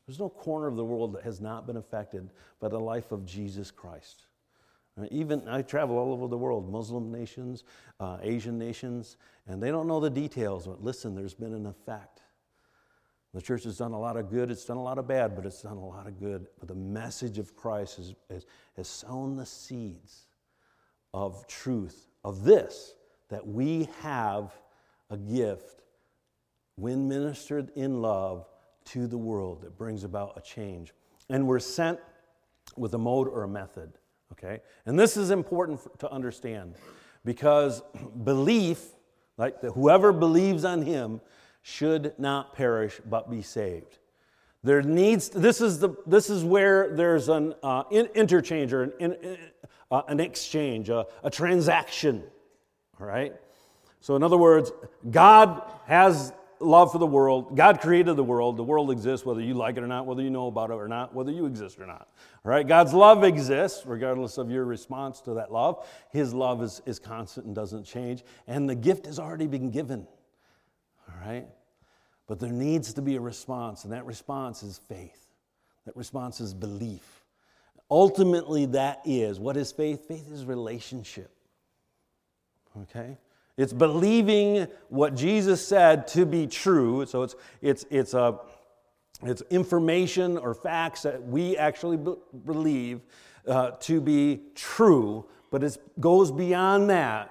There's 0.06 0.18
no 0.18 0.28
corner 0.28 0.66
of 0.66 0.76
the 0.76 0.84
world 0.84 1.14
that 1.14 1.22
has 1.22 1.40
not 1.40 1.66
been 1.66 1.76
affected 1.76 2.30
by 2.60 2.68
the 2.68 2.78
life 2.78 3.10
of 3.12 3.24
Jesus 3.24 3.70
Christ. 3.70 4.26
Uh, 5.00 5.06
even 5.10 5.48
I 5.48 5.62
travel 5.62 5.98
all 5.98 6.12
over 6.12 6.28
the 6.28 6.38
world, 6.38 6.70
Muslim 6.70 7.10
nations, 7.10 7.64
uh, 7.98 8.18
Asian 8.22 8.58
nations, 8.58 9.16
and 9.46 9.62
they 9.62 9.70
don't 9.70 9.86
know 9.86 10.00
the 10.00 10.10
details. 10.10 10.66
But 10.66 10.84
listen, 10.84 11.14
there's 11.14 11.34
been 11.34 11.54
an 11.54 11.66
effect. 11.66 12.20
The 13.32 13.42
church 13.42 13.64
has 13.64 13.78
done 13.78 13.92
a 13.92 13.98
lot 13.98 14.16
of 14.16 14.30
good, 14.30 14.50
it's 14.50 14.64
done 14.64 14.76
a 14.76 14.82
lot 14.82 14.98
of 14.98 15.08
bad, 15.08 15.34
but 15.34 15.44
it's 15.44 15.62
done 15.62 15.76
a 15.76 15.84
lot 15.84 16.06
of 16.06 16.20
good. 16.20 16.46
But 16.60 16.68
the 16.68 16.76
message 16.76 17.38
of 17.38 17.56
Christ 17.56 17.96
has, 17.96 18.14
has, 18.30 18.46
has 18.76 18.86
sown 18.86 19.36
the 19.36 19.46
seeds 19.46 20.26
of 21.12 21.44
truth, 21.48 22.06
of 22.22 22.44
this, 22.44 22.94
that 23.30 23.44
we 23.44 23.88
have 24.02 24.54
a 25.10 25.16
gift 25.16 25.82
when 26.76 27.08
ministered 27.08 27.70
in 27.74 28.00
love 28.00 28.46
to 28.86 29.06
the 29.06 29.18
world 29.18 29.62
that 29.62 29.76
brings 29.76 30.04
about 30.04 30.34
a 30.36 30.40
change. 30.40 30.92
And 31.28 31.46
we're 31.46 31.60
sent 31.60 31.98
with 32.76 32.94
a 32.94 32.98
mode 32.98 33.28
or 33.28 33.44
a 33.44 33.48
method. 33.48 33.92
Okay? 34.32 34.60
And 34.86 34.98
this 34.98 35.16
is 35.16 35.30
important 35.30 35.80
for, 35.80 35.90
to 35.98 36.10
understand 36.10 36.74
because 37.24 37.82
belief, 38.24 38.82
like 39.36 39.60
the, 39.60 39.72
whoever 39.72 40.12
believes 40.12 40.64
on 40.64 40.82
him, 40.82 41.20
should 41.62 42.12
not 42.18 42.54
perish 42.54 43.00
but 43.08 43.30
be 43.30 43.40
saved. 43.40 43.98
There 44.62 44.82
needs 44.82 45.28
this 45.30 45.60
is 45.60 45.78
the 45.78 45.90
this 46.06 46.30
is 46.30 46.42
where 46.42 46.94
there's 46.94 47.28
an 47.28 47.54
uh, 47.62 47.84
in, 47.90 48.06
interchange 48.14 48.72
or 48.72 48.82
an, 48.82 48.92
in, 48.98 49.38
uh, 49.90 50.02
an 50.08 50.20
exchange, 50.20 50.88
a, 50.88 51.06
a 51.22 51.30
transaction. 51.30 52.22
All 53.00 53.06
right. 53.06 53.34
So 54.00 54.16
in 54.16 54.22
other 54.22 54.36
words, 54.36 54.72
God 55.10 55.62
has 55.86 56.32
love 56.60 56.92
for 56.92 56.98
the 56.98 57.06
world. 57.06 57.56
God 57.56 57.80
created 57.80 58.14
the 58.14 58.24
world. 58.24 58.56
The 58.56 58.64
world 58.64 58.90
exists 58.90 59.26
whether 59.26 59.40
you 59.40 59.54
like 59.54 59.76
it 59.76 59.82
or 59.82 59.86
not, 59.86 60.06
whether 60.06 60.22
you 60.22 60.30
know 60.30 60.46
about 60.46 60.70
it 60.70 60.74
or 60.74 60.88
not, 60.88 61.14
whether 61.14 61.32
you 61.32 61.46
exist 61.46 61.78
or 61.78 61.86
not. 61.86 62.08
All 62.44 62.50
right? 62.50 62.66
God's 62.66 62.92
love 62.92 63.24
exists 63.24 63.84
regardless 63.86 64.38
of 64.38 64.50
your 64.50 64.64
response 64.64 65.20
to 65.22 65.34
that 65.34 65.52
love. 65.52 65.86
His 66.10 66.34
love 66.34 66.62
is, 66.62 66.82
is 66.86 66.98
constant 66.98 67.46
and 67.46 67.54
doesn't 67.54 67.84
change. 67.84 68.24
And 68.46 68.68
the 68.68 68.74
gift 68.74 69.06
has 69.06 69.18
already 69.18 69.46
been 69.46 69.70
given. 69.70 70.06
All 71.08 71.26
right? 71.26 71.46
But 72.26 72.40
there 72.40 72.52
needs 72.52 72.94
to 72.94 73.02
be 73.02 73.16
a 73.16 73.20
response, 73.20 73.84
and 73.84 73.92
that 73.92 74.06
response 74.06 74.62
is 74.62 74.80
faith. 74.88 75.28
That 75.84 75.96
response 75.96 76.40
is 76.40 76.54
belief. 76.54 77.22
Ultimately, 77.90 78.66
that 78.66 79.02
is 79.04 79.38
what 79.38 79.56
is 79.56 79.70
faith? 79.72 80.08
Faith 80.08 80.30
is 80.32 80.44
relationship. 80.44 81.30
Okay? 82.82 83.18
It's 83.56 83.72
believing 83.72 84.66
what 84.88 85.14
Jesus 85.14 85.66
said 85.66 86.08
to 86.08 86.26
be 86.26 86.46
true. 86.46 87.06
So 87.06 87.22
it's, 87.22 87.36
it's, 87.62 87.86
it's, 87.90 88.14
a, 88.14 88.40
it's 89.22 89.42
information 89.50 90.38
or 90.38 90.54
facts 90.54 91.02
that 91.02 91.22
we 91.22 91.56
actually 91.56 91.96
be- 91.96 92.16
believe 92.44 93.00
uh, 93.46 93.72
to 93.72 94.00
be 94.00 94.40
true, 94.54 95.24
but 95.50 95.62
it 95.62 95.76
goes 96.00 96.32
beyond 96.32 96.90
that. 96.90 97.30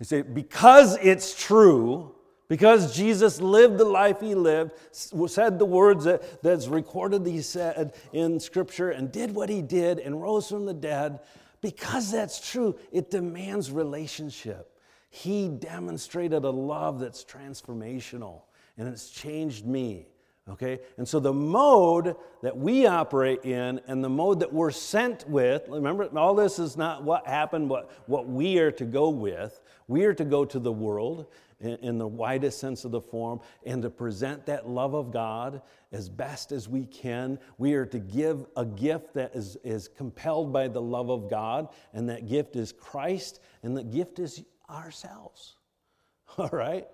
I 0.00 0.04
say, 0.04 0.22
because 0.22 0.96
it's 1.02 1.34
true, 1.34 2.14
because 2.48 2.96
Jesus 2.96 3.38
lived 3.40 3.76
the 3.76 3.84
life 3.84 4.20
he 4.20 4.34
lived, 4.34 4.72
said 4.90 5.58
the 5.58 5.66
words 5.66 6.04
that, 6.04 6.42
that's 6.42 6.68
recorded 6.68 7.26
he 7.26 7.42
said 7.42 7.92
in 8.14 8.40
Scripture, 8.40 8.90
and 8.90 9.12
did 9.12 9.34
what 9.34 9.50
he 9.50 9.60
did 9.60 9.98
and 9.98 10.22
rose 10.22 10.48
from 10.48 10.64
the 10.64 10.72
dead, 10.72 11.20
because 11.60 12.10
that's 12.10 12.50
true, 12.50 12.78
it 12.92 13.10
demands 13.10 13.70
relationship. 13.70 14.69
He 15.10 15.48
demonstrated 15.48 16.44
a 16.44 16.50
love 16.50 17.00
that's 17.00 17.24
transformational 17.24 18.42
and 18.78 18.88
it's 18.88 19.10
changed 19.10 19.66
me. 19.66 20.06
Okay? 20.48 20.80
And 20.96 21.06
so 21.06 21.20
the 21.20 21.32
mode 21.32 22.16
that 22.42 22.56
we 22.56 22.86
operate 22.86 23.44
in 23.44 23.80
and 23.86 24.02
the 24.02 24.08
mode 24.08 24.40
that 24.40 24.52
we're 24.52 24.70
sent 24.70 25.28
with, 25.28 25.68
remember, 25.68 26.08
all 26.16 26.34
this 26.34 26.58
is 26.58 26.76
not 26.76 27.04
what 27.04 27.26
happened, 27.26 27.68
what, 27.68 27.90
what 28.06 28.26
we 28.28 28.58
are 28.58 28.72
to 28.72 28.84
go 28.84 29.10
with. 29.10 29.60
We 29.86 30.04
are 30.04 30.14
to 30.14 30.24
go 30.24 30.44
to 30.44 30.58
the 30.58 30.72
world 30.72 31.26
in, 31.60 31.76
in 31.82 31.98
the 31.98 32.06
widest 32.06 32.58
sense 32.58 32.84
of 32.84 32.90
the 32.90 33.00
form 33.00 33.40
and 33.64 33.82
to 33.82 33.90
present 33.90 34.46
that 34.46 34.68
love 34.68 34.94
of 34.94 35.12
God 35.12 35.62
as 35.92 36.08
best 36.08 36.52
as 36.52 36.68
we 36.68 36.86
can. 36.86 37.38
We 37.58 37.74
are 37.74 37.86
to 37.86 37.98
give 37.98 38.46
a 38.56 38.64
gift 38.64 39.14
that 39.14 39.34
is, 39.34 39.56
is 39.62 39.88
compelled 39.88 40.52
by 40.52 40.68
the 40.68 40.80
love 40.80 41.10
of 41.10 41.28
God, 41.28 41.68
and 41.92 42.08
that 42.08 42.28
gift 42.28 42.56
is 42.56 42.72
Christ, 42.72 43.40
and 43.62 43.76
the 43.76 43.84
gift 43.84 44.18
is 44.18 44.44
ourselves. 44.70 45.56
All 46.38 46.50
right? 46.52 46.86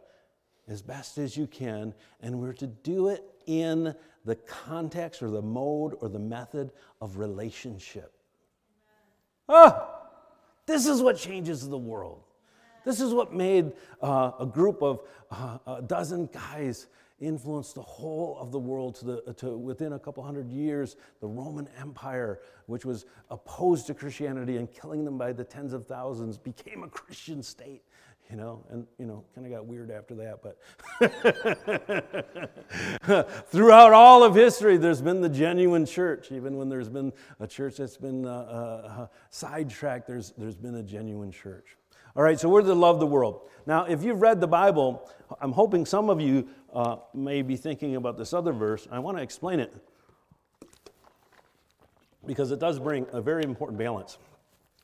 As 0.69 0.83
best 0.83 1.19
as 1.19 1.37
you 1.37 1.47
can. 1.47 1.95
And 2.21 2.41
we're 2.41 2.55
to 2.55 2.67
do 2.67 3.09
it 3.09 3.25
in 3.47 3.95
the 4.25 4.35
context 4.35 5.23
or 5.23 5.31
the 5.31 5.43
mode 5.43 5.95
or 6.01 6.09
the 6.09 6.19
method 6.19 6.73
of 7.01 7.19
relationship. 7.19 8.13
Ah, 9.49 9.89
this 10.67 10.87
is 10.87 11.01
what 11.01 11.17
changes 11.17 11.69
the 11.69 11.79
world. 11.79 12.23
This 12.85 13.01
is 13.01 13.15
what 13.15 13.33
made 13.33 13.73
uh, 14.03 14.33
a 14.41 14.47
group 14.47 14.83
of 14.83 15.01
uh, 15.31 15.59
a 15.67 15.83
dozen 15.83 16.27
guys 16.27 16.87
influence 17.19 17.73
the 17.73 17.83
whole 17.83 18.37
of 18.39 18.53
the 18.53 18.59
world 18.59 18.95
to, 18.97 19.05
the, 19.05 19.35
to 19.35 19.57
within 19.57 19.95
a 19.95 19.99
couple 19.99 20.23
hundred 20.23 20.51
years. 20.51 20.97
The 21.21 21.27
Roman 21.27 21.69
Empire, 21.81 22.41
which 22.67 22.85
was 22.85 23.07
opposed 23.31 23.87
to 23.87 23.95
Christianity 23.95 24.57
and 24.57 24.71
killing 24.71 25.05
them 25.05 25.17
by 25.19 25.33
the 25.33 25.45
tens 25.45 25.73
of 25.73 25.87
thousands, 25.87 26.37
became 26.39 26.83
a 26.83 26.89
Christian 26.89 27.43
state 27.43 27.83
you 28.31 28.37
know, 28.37 28.65
and 28.71 28.87
you 28.99 29.07
know, 29.07 29.25
kind 29.35 29.47
of 29.47 29.53
got 29.53 29.67
weird 29.67 29.91
after 29.91 30.15
that. 30.17 30.41
But 30.43 30.59
throughout 33.51 33.93
all 33.93 34.25
of 34.25 34.35
history, 34.35 34.77
there's 34.77 35.01
been 35.01 35.21
the 35.21 35.29
genuine 35.29 35.87
church. 35.87 36.33
Even 36.33 36.57
when 36.57 36.69
there's 36.69 36.89
been 36.89 37.13
a 37.39 37.47
church 37.47 37.77
that's 37.77 37.97
been 37.97 38.27
uh, 38.27 38.31
uh, 38.31 39.07
sidetracked, 39.31 40.09
there's 40.09 40.33
there's 40.37 40.57
been 40.57 40.77
a 40.77 40.83
genuine 40.83 41.31
church. 41.31 41.77
All 42.17 42.23
right, 42.23 42.41
so 42.41 42.49
we're 42.49 42.63
to 42.63 42.75
love 42.75 42.99
the 42.99 43.07
world. 43.07 43.43
Now, 43.67 43.85
if 43.85 44.03
you've 44.03 44.23
read 44.23 44.41
the 44.41 44.47
Bible, 44.47 45.09
I'm 45.41 45.53
hoping 45.53 45.85
some 45.85 46.09
of 46.09 46.19
you 46.21 46.49
uh, 46.77 46.99
may 47.13 47.43
be 47.43 47.57
thinking 47.57 47.97
about 47.97 48.17
this 48.17 48.33
other 48.33 48.53
verse. 48.53 48.87
I 48.93 49.01
want 49.01 49.17
to 49.17 49.23
explain 49.23 49.59
it 49.59 49.75
because 52.25 52.53
it 52.53 52.61
does 52.61 52.79
bring 52.79 53.07
a 53.13 53.21
very 53.21 53.43
important 53.43 53.79
balance. 53.79 54.19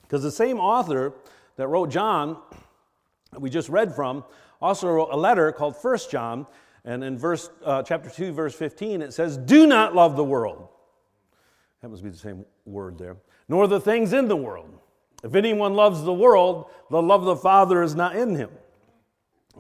Because 0.02 0.24
the 0.24 0.32
same 0.32 0.58
author 0.58 1.12
that 1.56 1.68
wrote 1.68 1.90
John 1.90 2.38
we 3.38 3.50
just 3.50 3.68
read 3.68 3.94
from 3.94 4.24
also 4.60 4.88
wrote 4.88 5.08
a 5.10 5.16
letter 5.16 5.50
called 5.52 5.76
First 5.76 6.10
John, 6.10 6.46
and 6.84 7.02
in 7.02 7.18
verse 7.18 7.50
uh, 7.64 7.82
chapter 7.82 8.10
2, 8.10 8.32
verse 8.32 8.54
15, 8.54 9.02
it 9.02 9.12
says, 9.12 9.36
Do 9.36 9.66
not 9.66 9.94
love 9.94 10.16
the 10.16 10.24
world. 10.24 10.68
That 11.80 11.88
must 11.88 12.02
be 12.02 12.10
the 12.10 12.16
same 12.16 12.44
word 12.64 12.98
there. 12.98 13.16
Nor 13.48 13.66
the 13.68 13.80
things 13.80 14.12
in 14.12 14.28
the 14.28 14.36
world. 14.36 14.78
If 15.24 15.34
anyone 15.34 15.74
loves 15.74 16.02
the 16.02 16.12
world, 16.12 16.66
the 16.90 17.02
love 17.02 17.20
of 17.20 17.26
the 17.26 17.36
Father 17.36 17.82
is 17.82 17.94
not 17.94 18.16
in 18.16 18.34
him. 18.34 18.50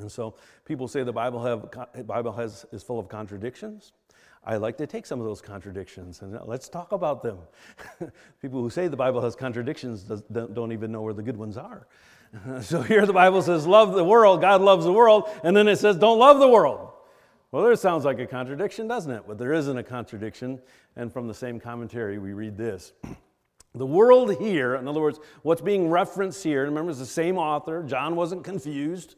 And 0.00 0.10
so 0.10 0.34
people 0.64 0.88
say 0.88 1.02
the 1.02 1.12
Bible, 1.12 1.42
have, 1.44 2.06
Bible 2.06 2.32
has, 2.32 2.66
is 2.72 2.82
full 2.82 2.98
of 2.98 3.08
contradictions. 3.08 3.92
I 4.44 4.56
like 4.56 4.76
to 4.78 4.86
take 4.86 5.06
some 5.06 5.20
of 5.20 5.26
those 5.26 5.40
contradictions 5.40 6.22
and 6.22 6.36
uh, 6.36 6.40
let's 6.44 6.68
talk 6.68 6.92
about 6.92 7.22
them. 7.22 7.38
people 8.42 8.60
who 8.60 8.70
say 8.70 8.88
the 8.88 8.96
Bible 8.96 9.20
has 9.20 9.36
contradictions 9.36 10.02
don't 10.32 10.72
even 10.72 10.90
know 10.90 11.02
where 11.02 11.14
the 11.14 11.22
good 11.22 11.36
ones 11.36 11.56
are. 11.56 11.86
So 12.62 12.80
here 12.80 13.04
the 13.04 13.12
Bible 13.12 13.42
says, 13.42 13.66
Love 13.66 13.92
the 13.92 14.02
world, 14.02 14.40
God 14.40 14.62
loves 14.62 14.86
the 14.86 14.92
world, 14.92 15.28
and 15.44 15.54
then 15.54 15.68
it 15.68 15.76
says, 15.76 15.98
Don't 15.98 16.18
love 16.18 16.38
the 16.38 16.48
world. 16.48 16.92
Well, 17.52 17.62
there 17.62 17.76
sounds 17.76 18.06
like 18.06 18.18
a 18.18 18.26
contradiction, 18.26 18.88
doesn't 18.88 19.12
it? 19.12 19.24
But 19.28 19.36
there 19.36 19.52
isn't 19.52 19.76
a 19.76 19.82
contradiction. 19.82 20.58
And 20.96 21.12
from 21.12 21.28
the 21.28 21.34
same 21.34 21.60
commentary, 21.60 22.18
we 22.18 22.32
read 22.32 22.56
this. 22.56 22.92
The 23.74 23.86
world 23.86 24.36
here, 24.36 24.74
in 24.74 24.86
other 24.86 25.00
words, 25.00 25.18
what's 25.40 25.62
being 25.62 25.88
referenced 25.88 26.44
here, 26.44 26.64
remember, 26.64 26.90
it's 26.90 26.98
the 26.98 27.06
same 27.06 27.38
author. 27.38 27.82
John 27.82 28.16
wasn't 28.16 28.44
confused. 28.44 29.14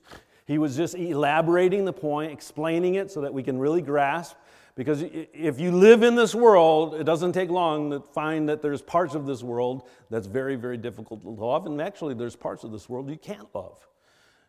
He 0.46 0.58
was 0.58 0.76
just 0.76 0.94
elaborating 0.94 1.84
the 1.84 1.92
point, 1.92 2.32
explaining 2.32 2.96
it 2.96 3.10
so 3.10 3.20
that 3.22 3.32
we 3.32 3.42
can 3.42 3.58
really 3.58 3.82
grasp 3.82 4.36
because 4.76 5.04
if 5.04 5.60
you 5.60 5.70
live 5.70 6.02
in 6.02 6.16
this 6.16 6.34
world, 6.34 6.94
it 6.94 7.04
doesn't 7.04 7.32
take 7.32 7.48
long 7.48 7.90
to 7.90 8.00
find 8.00 8.48
that 8.48 8.60
there's 8.60 8.82
parts 8.82 9.14
of 9.14 9.24
this 9.24 9.42
world 9.42 9.88
that's 10.10 10.26
very, 10.26 10.56
very 10.56 10.76
difficult 10.76 11.22
to 11.22 11.28
love. 11.28 11.66
And 11.66 11.80
actually, 11.80 12.14
there's 12.14 12.34
parts 12.34 12.64
of 12.64 12.72
this 12.72 12.88
world 12.88 13.08
you 13.08 13.16
can't 13.16 13.46
love. 13.54 13.86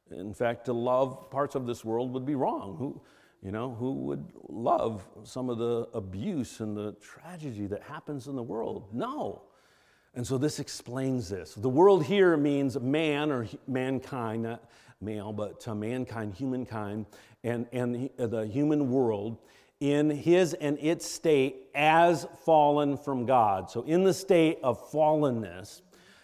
In 0.09 0.33
fact, 0.33 0.65
to 0.65 0.73
love 0.73 1.29
parts 1.29 1.53
of 1.53 1.67
this 1.67 1.85
world 1.85 2.11
would 2.13 2.25
be 2.25 2.33
wrong. 2.33 2.75
Who, 2.77 2.99
you 3.43 3.51
know, 3.51 3.75
who 3.75 3.93
would 3.93 4.25
love 4.49 5.07
some 5.23 5.49
of 5.49 5.59
the 5.59 5.87
abuse 5.93 6.59
and 6.59 6.75
the 6.75 6.93
tragedy 6.93 7.67
that 7.67 7.83
happens 7.83 8.27
in 8.27 8.35
the 8.35 8.43
world? 8.43 8.87
No. 8.93 9.43
And 10.15 10.25
so 10.25 10.39
this 10.39 10.59
explains 10.59 11.29
this. 11.29 11.53
The 11.53 11.69
world 11.69 12.03
here 12.03 12.35
means 12.35 12.79
man 12.79 13.31
or 13.31 13.47
mankind, 13.67 14.57
male, 15.05 15.31
but 15.31 15.59
to 15.61 15.75
mankind, 15.75 16.33
humankind, 16.33 17.05
and, 17.43 17.67
and 17.71 18.09
uh, 18.19 18.27
the 18.27 18.45
human 18.47 18.89
world 18.89 19.37
in 19.79 20.09
his 20.09 20.53
and 20.55 20.79
its 20.79 21.05
state 21.05 21.67
as 21.75 22.27
fallen 22.43 22.97
from 22.97 23.25
God. 23.25 23.69
So, 23.69 23.83
in 23.83 24.03
the 24.03 24.13
state 24.13 24.59
of 24.63 24.91
fallenness, 24.91 25.81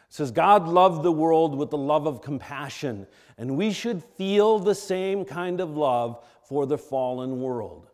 says 0.10 0.32
God 0.32 0.67
loved 0.67 1.04
the 1.04 1.12
world 1.12 1.56
with 1.56 1.70
the 1.70 1.78
love 1.78 2.08
of 2.08 2.22
compassion, 2.22 3.08
and 3.38 3.56
we 3.56 3.72
should 3.72 4.04
feel 4.04 4.60
the 4.60 4.76
same 4.76 5.24
kind 5.26 5.62
of 5.62 5.78
love 5.78 6.24
for 6.44 6.65
the 6.65 6.78
fallen 6.78 7.41
world. 7.41 7.89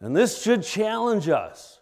And 0.00 0.14
this 0.16 0.42
should 0.42 0.62
challenge 0.62 1.28
us 1.28 1.80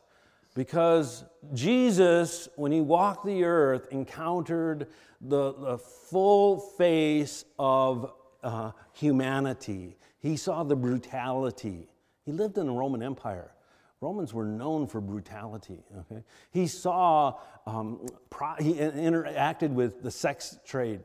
because 0.55 1.25
Jesus, 1.55 2.49
when 2.57 2.71
he 2.71 2.81
walked 2.81 3.25
the 3.25 3.45
earth, 3.45 3.89
encountered 3.91 4.89
the, 5.21 5.55
the 5.55 5.79
full 5.79 6.59
face 6.61 7.45
of 7.59 8.13
uh, 8.43 8.73
humanity. 8.93 9.97
He 10.19 10.37
saw 10.37 10.63
the 10.65 10.77
brutality. 10.77 11.89
He 12.25 12.33
lived 12.33 12.59
in 12.59 12.67
the 12.67 12.73
Roman 12.73 13.03
Empire. 13.03 13.53
Romans 14.01 14.33
were 14.33 14.47
known 14.47 14.87
for 14.87 15.01
brutality. 15.01 15.85
Okay? 15.99 16.23
He 16.51 16.67
saw, 16.67 17.35
um, 17.67 18.07
pro- 18.31 18.57
he 18.59 18.75
interacted 18.75 19.71
with 19.71 20.03
the 20.03 20.11
sex 20.11 20.59
trade, 20.65 21.01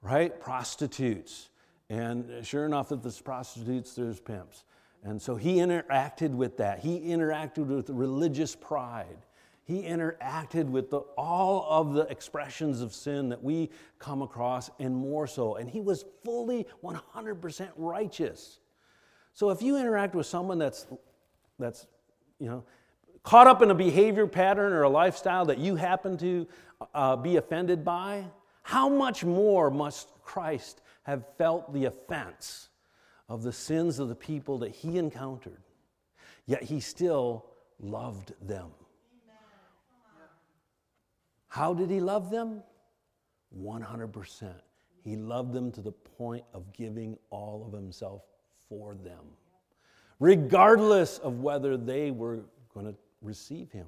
right? 0.00 0.38
Prostitutes. 0.40 1.48
And 1.90 2.44
sure 2.46 2.64
enough, 2.64 2.92
if 2.92 3.02
there's 3.02 3.20
prostitutes, 3.20 3.94
there's 3.94 4.20
pimps. 4.20 4.64
And 5.02 5.20
so 5.20 5.36
he 5.36 5.56
interacted 5.56 6.30
with 6.30 6.56
that. 6.58 6.80
He 6.80 7.00
interacted 7.00 7.66
with 7.66 7.90
religious 7.90 8.56
pride. 8.56 9.18
He 9.66 9.82
interacted 9.82 10.66
with 10.66 10.90
the, 10.90 10.98
all 11.18 11.66
of 11.68 11.92
the 11.92 12.02
expressions 12.02 12.80
of 12.80 12.94
sin 12.94 13.30
that 13.30 13.42
we 13.42 13.70
come 13.98 14.22
across 14.22 14.70
and 14.78 14.94
more 14.94 15.26
so. 15.26 15.56
And 15.56 15.68
he 15.68 15.80
was 15.80 16.04
fully 16.24 16.68
100% 16.84 17.68
righteous. 17.76 18.60
So 19.34 19.50
if 19.50 19.62
you 19.62 19.76
interact 19.76 20.14
with 20.14 20.26
someone 20.26 20.58
that's, 20.58 20.86
that's 21.58 21.88
you 22.38 22.48
know, 22.48 22.64
caught 23.24 23.48
up 23.48 23.60
in 23.60 23.72
a 23.72 23.74
behavior 23.74 24.28
pattern 24.28 24.72
or 24.72 24.82
a 24.82 24.88
lifestyle 24.88 25.44
that 25.46 25.58
you 25.58 25.74
happen 25.74 26.16
to 26.18 26.46
uh, 26.94 27.16
be 27.16 27.34
offended 27.34 27.84
by, 27.84 28.24
how 28.62 28.88
much 28.88 29.24
more 29.24 29.68
must 29.68 30.10
Christ 30.22 30.80
have 31.02 31.24
felt 31.38 31.74
the 31.74 31.86
offense 31.86 32.68
of 33.28 33.42
the 33.42 33.52
sins 33.52 33.98
of 33.98 34.08
the 34.08 34.14
people 34.14 34.58
that 34.58 34.70
he 34.70 34.96
encountered? 34.96 35.58
Yet 36.46 36.62
he 36.62 36.78
still 36.78 37.46
loved 37.80 38.32
them. 38.40 38.70
How 41.56 41.72
did 41.72 41.88
he 41.88 42.00
love 42.00 42.28
them? 42.28 42.62
100%. 43.58 44.52
He 45.02 45.16
loved 45.16 45.54
them 45.54 45.72
to 45.72 45.80
the 45.80 45.90
point 45.90 46.44
of 46.52 46.70
giving 46.74 47.16
all 47.30 47.64
of 47.66 47.72
himself 47.72 48.24
for 48.68 48.94
them, 48.94 49.24
regardless 50.20 51.16
of 51.16 51.40
whether 51.40 51.78
they 51.78 52.10
were 52.10 52.40
going 52.74 52.84
to 52.84 52.94
receive 53.22 53.72
him. 53.72 53.86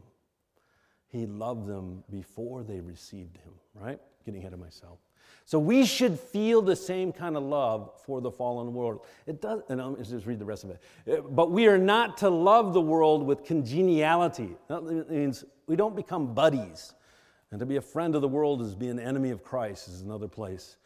He 1.08 1.26
loved 1.26 1.66
them 1.66 2.04
before 2.10 2.62
they 2.62 2.80
received 2.80 3.36
him, 3.36 3.52
right? 3.74 4.00
Getting 4.24 4.40
ahead 4.40 4.54
of 4.54 4.60
myself. 4.60 4.98
So 5.44 5.58
we 5.58 5.84
should 5.84 6.18
feel 6.18 6.62
the 6.62 6.76
same 6.76 7.12
kind 7.12 7.36
of 7.36 7.42
love 7.42 7.90
for 8.06 8.22
the 8.22 8.30
fallen 8.30 8.72
world. 8.72 9.04
It 9.26 9.42
does, 9.42 9.60
and 9.68 9.78
I'll 9.78 9.94
just 9.96 10.24
read 10.24 10.38
the 10.38 10.44
rest 10.46 10.64
of 10.64 10.70
it. 10.70 10.82
Uh, 11.06 11.20
but 11.20 11.50
we 11.50 11.66
are 11.66 11.76
not 11.76 12.16
to 12.18 12.30
love 12.30 12.72
the 12.72 12.80
world 12.80 13.26
with 13.26 13.44
congeniality. 13.44 14.56
That 14.68 15.10
means 15.10 15.44
we 15.66 15.76
don't 15.76 15.94
become 15.94 16.32
buddies. 16.32 16.94
And 17.50 17.60
to 17.60 17.66
be 17.66 17.76
a 17.76 17.82
friend 17.82 18.14
of 18.14 18.22
the 18.22 18.28
world 18.28 18.60
is 18.62 18.74
be 18.74 18.88
an 18.88 18.98
enemy 18.98 19.30
of 19.30 19.42
Christ, 19.42 19.88
is 19.88 20.02
another 20.02 20.28
place. 20.28 20.76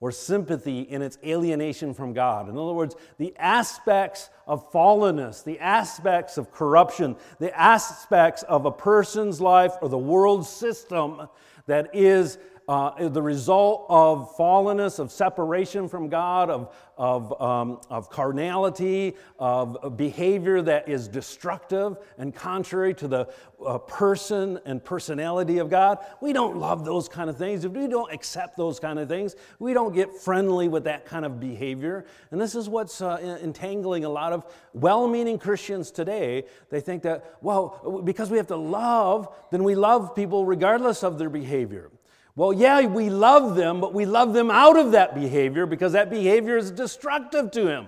Or 0.00 0.10
sympathy 0.10 0.80
in 0.80 1.02
its 1.02 1.18
alienation 1.24 1.92
from 1.92 2.14
God. 2.14 2.48
In 2.48 2.56
other 2.56 2.72
words, 2.72 2.94
the 3.18 3.34
aspects 3.36 4.30
of 4.46 4.70
fallenness, 4.72 5.44
the 5.44 5.58
aspects 5.58 6.38
of 6.38 6.50
corruption, 6.52 7.16
the 7.38 7.58
aspects 7.58 8.42
of 8.44 8.64
a 8.64 8.70
person's 8.70 9.40
life 9.40 9.74
or 9.82 9.88
the 9.88 9.98
world 9.98 10.46
system 10.46 11.28
that 11.66 11.94
is 11.94 12.38
uh, 12.70 13.08
the 13.08 13.20
result 13.20 13.84
of 13.88 14.36
fallenness, 14.36 15.00
of 15.00 15.10
separation 15.10 15.88
from 15.88 16.08
God, 16.08 16.48
of, 16.50 16.72
of, 16.96 17.42
um, 17.42 17.80
of 17.90 18.08
carnality, 18.10 19.16
of 19.40 19.96
behavior 19.96 20.62
that 20.62 20.88
is 20.88 21.08
destructive 21.08 21.96
and 22.16 22.32
contrary 22.32 22.94
to 22.94 23.08
the 23.08 23.28
uh, 23.66 23.78
person 23.78 24.60
and 24.66 24.84
personality 24.84 25.58
of 25.58 25.68
God. 25.68 25.98
We 26.20 26.32
don't 26.32 26.58
love 26.58 26.84
those 26.84 27.08
kind 27.08 27.28
of 27.28 27.36
things. 27.36 27.64
If 27.64 27.72
we 27.72 27.88
don't 27.88 28.12
accept 28.12 28.56
those 28.56 28.78
kind 28.78 29.00
of 29.00 29.08
things, 29.08 29.34
we 29.58 29.74
don't 29.74 29.92
get 29.92 30.14
friendly 30.14 30.68
with 30.68 30.84
that 30.84 31.04
kind 31.04 31.24
of 31.24 31.40
behavior. 31.40 32.04
And 32.30 32.40
this 32.40 32.54
is 32.54 32.68
what's 32.68 33.02
uh, 33.02 33.38
entangling 33.42 34.04
a 34.04 34.08
lot 34.08 34.32
of 34.32 34.44
well 34.74 35.08
meaning 35.08 35.40
Christians 35.40 35.90
today. 35.90 36.44
They 36.70 36.80
think 36.80 37.02
that, 37.02 37.34
well, 37.40 38.00
because 38.04 38.30
we 38.30 38.36
have 38.36 38.46
to 38.46 38.56
love, 38.56 39.34
then 39.50 39.64
we 39.64 39.74
love 39.74 40.14
people 40.14 40.46
regardless 40.46 41.02
of 41.02 41.18
their 41.18 41.30
behavior. 41.30 41.90
Well, 42.36 42.52
yeah, 42.52 42.86
we 42.86 43.10
love 43.10 43.56
them, 43.56 43.80
but 43.80 43.92
we 43.92 44.06
love 44.06 44.32
them 44.32 44.50
out 44.50 44.78
of 44.78 44.92
that 44.92 45.14
behavior 45.14 45.66
because 45.66 45.92
that 45.92 46.10
behavior 46.10 46.56
is 46.56 46.70
destructive 46.70 47.50
to 47.52 47.66
him 47.66 47.86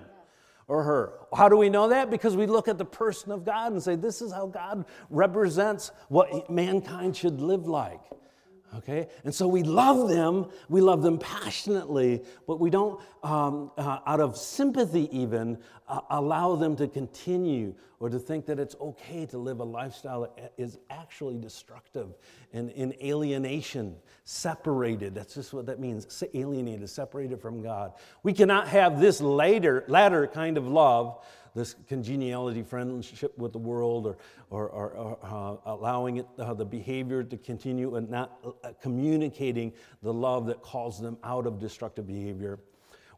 or 0.69 0.83
her. 0.83 1.13
How 1.35 1.49
do 1.49 1.57
we 1.57 1.69
know 1.69 1.89
that? 1.89 2.11
Because 2.11 2.37
we 2.37 2.47
look 2.47 2.69
at 2.69 2.79
the 2.79 2.85
person 2.85 3.31
of 3.31 3.45
God 3.45 3.73
and 3.73 3.83
say, 3.83 3.95
this 3.95 4.21
is 4.21 4.33
how 4.33 4.47
God 4.47 4.85
represents 5.11 5.93
what 6.09 6.51
mankind 6.51 7.17
should 7.17 7.41
live 7.41 7.67
like. 7.67 8.01
Okay? 8.79 9.09
And 9.25 9.35
so 9.35 9.47
we 9.47 9.63
love 9.63 10.09
them, 10.09 10.47
we 10.69 10.81
love 10.81 11.03
them 11.03 11.19
passionately, 11.19 12.23
but 12.47 12.59
we 12.59 12.71
don't, 12.71 13.01
um, 13.23 13.71
uh, 13.77 13.99
out 14.07 14.21
of 14.21 14.37
sympathy 14.37 15.09
even, 15.17 15.59
uh, 15.89 16.01
allow 16.11 16.57
them 16.57 16.75
to 16.77 16.89
continue 16.89 17.75
or 18.01 18.09
to 18.09 18.19
think 18.19 18.47
that 18.47 18.59
it's 18.59 18.75
okay 18.81 19.27
to 19.27 19.39
live 19.39 19.61
a 19.61 19.65
lifestyle 19.65 20.23
that 20.23 20.53
is 20.57 20.79
actually 20.91 21.37
destructive 21.37 22.15
and 22.53 22.71
in 22.71 22.95
alienation, 23.03 23.95
separated. 24.25 25.15
That's 25.15 25.35
just 25.35 25.53
what 25.53 25.67
that 25.67 25.79
means 25.79 26.25
alienated, 26.35 26.89
separated 26.89 27.41
from 27.41 27.63
God. 27.63 27.93
We 28.23 28.33
cannot 28.33 28.69
have 28.69 29.01
this 29.01 29.21
later, 29.21 29.85
latter 29.87 30.27
kind 30.27 30.57
of 30.57 30.67
love 30.67 31.25
this 31.55 31.75
congeniality, 31.89 32.63
friendship 32.63 33.37
with 33.37 33.53
the 33.53 33.59
world, 33.59 34.07
or, 34.07 34.17
or, 34.69 34.69
or, 34.69 35.19
uh, 35.23 35.71
allowing 35.71 36.19
it, 36.19 36.27
uh, 36.39 36.55
the 36.55 36.65
behavior 36.65 37.23
to 37.23 37.37
continue 37.37 37.97
and 37.97 38.09
not 38.09 38.39
uh, 38.65 38.71
communicating 38.81 39.73
the 40.03 40.13
love 40.13 40.47
that 40.47 40.63
calls 40.63 41.01
them 41.01 41.19
out 41.23 41.47
of 41.47 41.59
destructive 41.59 42.07
behavior. 42.07 42.59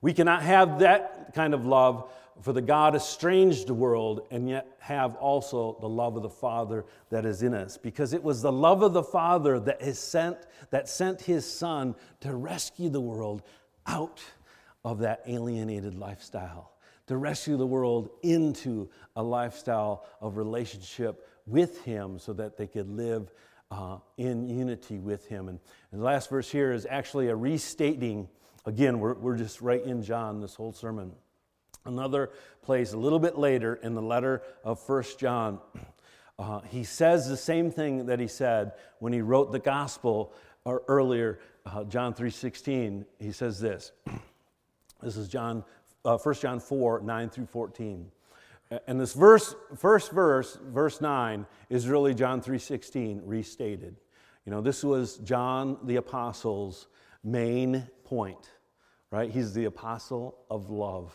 We 0.01 0.13
cannot 0.13 0.43
have 0.43 0.81
that 0.81 1.33
kind 1.35 1.55
of 1.55 1.65
love 1.65 2.11
for 2.43 2.53
the 2.53 2.61
God 2.61 2.97
estranged 2.97 3.71
world 3.71 4.27
and 4.31 4.49
yet 4.49 4.67
have 4.81 5.15
also 5.15 5.79
the 5.81 5.89
love 5.89 6.17
of 6.17 6.23
the 6.23 6.29
Father 6.29 6.85
that 7.11 7.25
is 7.25 7.43
in 7.43 7.55
us. 7.55 7.79
Because 7.79 8.13
it 8.13 8.23
was 8.23 8.43
the 8.43 8.53
love 8.53 8.83
of 8.83 8.93
the 8.93 9.03
Father 9.03 9.61
that 9.61 9.81
is 9.81 9.99
sent, 9.99 10.39
that 10.71 10.89
sent 10.89 11.23
his 11.23 11.51
Son 11.51 11.95
to 12.21 12.35
rescue 12.35 12.91
the 12.91 13.01
world 13.01 13.43
out 13.87 14.21
of 14.85 14.99
that 14.99 15.23
alienated 15.27 15.95
lifestyle 15.95 16.74
to 17.07 17.17
rescue 17.17 17.57
the 17.57 17.67
world 17.67 18.11
into 18.23 18.89
a 19.17 19.23
lifestyle 19.23 20.07
of 20.21 20.37
relationship 20.37 21.29
with 21.47 21.85
Him 21.85 22.19
so 22.19 22.33
that 22.35 22.57
they 22.57 22.67
could 22.67 22.89
live 22.89 23.31
uh, 23.71 23.99
in 24.17 24.49
unity 24.49 24.99
with 24.99 25.27
Him. 25.27 25.49
And, 25.49 25.59
and, 25.93 26.01
the 26.01 26.05
last 26.05 26.31
verse 26.31 26.51
here 26.51 26.73
is 26.73 26.87
actually 26.89 27.29
a 27.29 27.37
restating. 27.37 28.29
Again, 28.67 28.99
we're, 29.01 29.15
we're 29.15 29.37
just 29.37 29.61
right 29.61 29.83
in 29.83 30.03
John, 30.03 30.41
this 30.41 30.55
whole 30.55 30.73
sermon. 30.73 31.13
Another 31.85 32.31
place 32.63 32.93
a 32.93 32.97
little 32.97 33.19
bit 33.19 33.37
later 33.37 33.75
in 33.75 33.95
the 33.95 34.03
letter 34.03 34.43
of 34.65 34.81
First 34.81 35.19
John, 35.19 35.59
uh, 36.39 36.61
he 36.61 36.85
says 36.85 37.29
the 37.29 37.37
same 37.37 37.71
thing 37.71 38.07
that 38.07 38.21
he 38.21 38.29
said 38.29 38.73
when 39.01 39.13
he 39.13 39.21
wrote 39.21 39.53
the 39.53 39.59
gospel 39.59 40.33
or 40.65 40.81
uh, 40.81 40.85
earlier, 40.89 41.41
uh, 41.67 41.85
John 41.85 42.15
3.16. 42.15 43.05
He 43.19 43.33
says 43.33 43.61
this. 43.61 43.93
This 45.03 45.19
is 45.19 45.29
John 45.29 45.65
uh, 46.05 46.19
1 46.19 46.35
John 46.37 46.61
4 46.61 47.01
9 47.01 47.31
through 47.31 47.47
14. 47.47 48.11
And 48.87 49.01
this 49.01 49.13
verse, 49.13 49.55
first 49.77 50.11
verse, 50.11 50.59
verse 50.63 51.01
9, 51.01 51.47
is 51.69 51.87
really 51.87 52.15
John 52.15 52.41
3.16 52.41 53.21
restated. 53.25 53.97
You 54.47 54.53
know, 54.53 54.61
this 54.61 54.83
was 54.83 55.19
John 55.19 55.79
the 55.85 55.97
Apostle's 55.97 56.89
main 57.23 57.87
point, 58.05 58.51
right? 59.11 59.31
He's 59.31 59.53
the 59.53 59.67
apostle 59.67 60.37
of 60.51 60.71
love. 60.71 61.15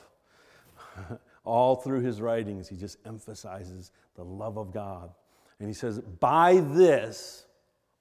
All 1.43 1.75
through 1.75 2.01
his 2.01 2.21
writings, 2.21 2.69
he 2.69 2.75
just 2.75 2.97
emphasizes 3.05 3.91
the 4.15 4.23
love 4.23 4.57
of 4.57 4.71
God. 4.71 5.11
And 5.59 5.67
he 5.67 5.73
says, 5.73 5.99
by 5.99 6.57
this, 6.57 7.45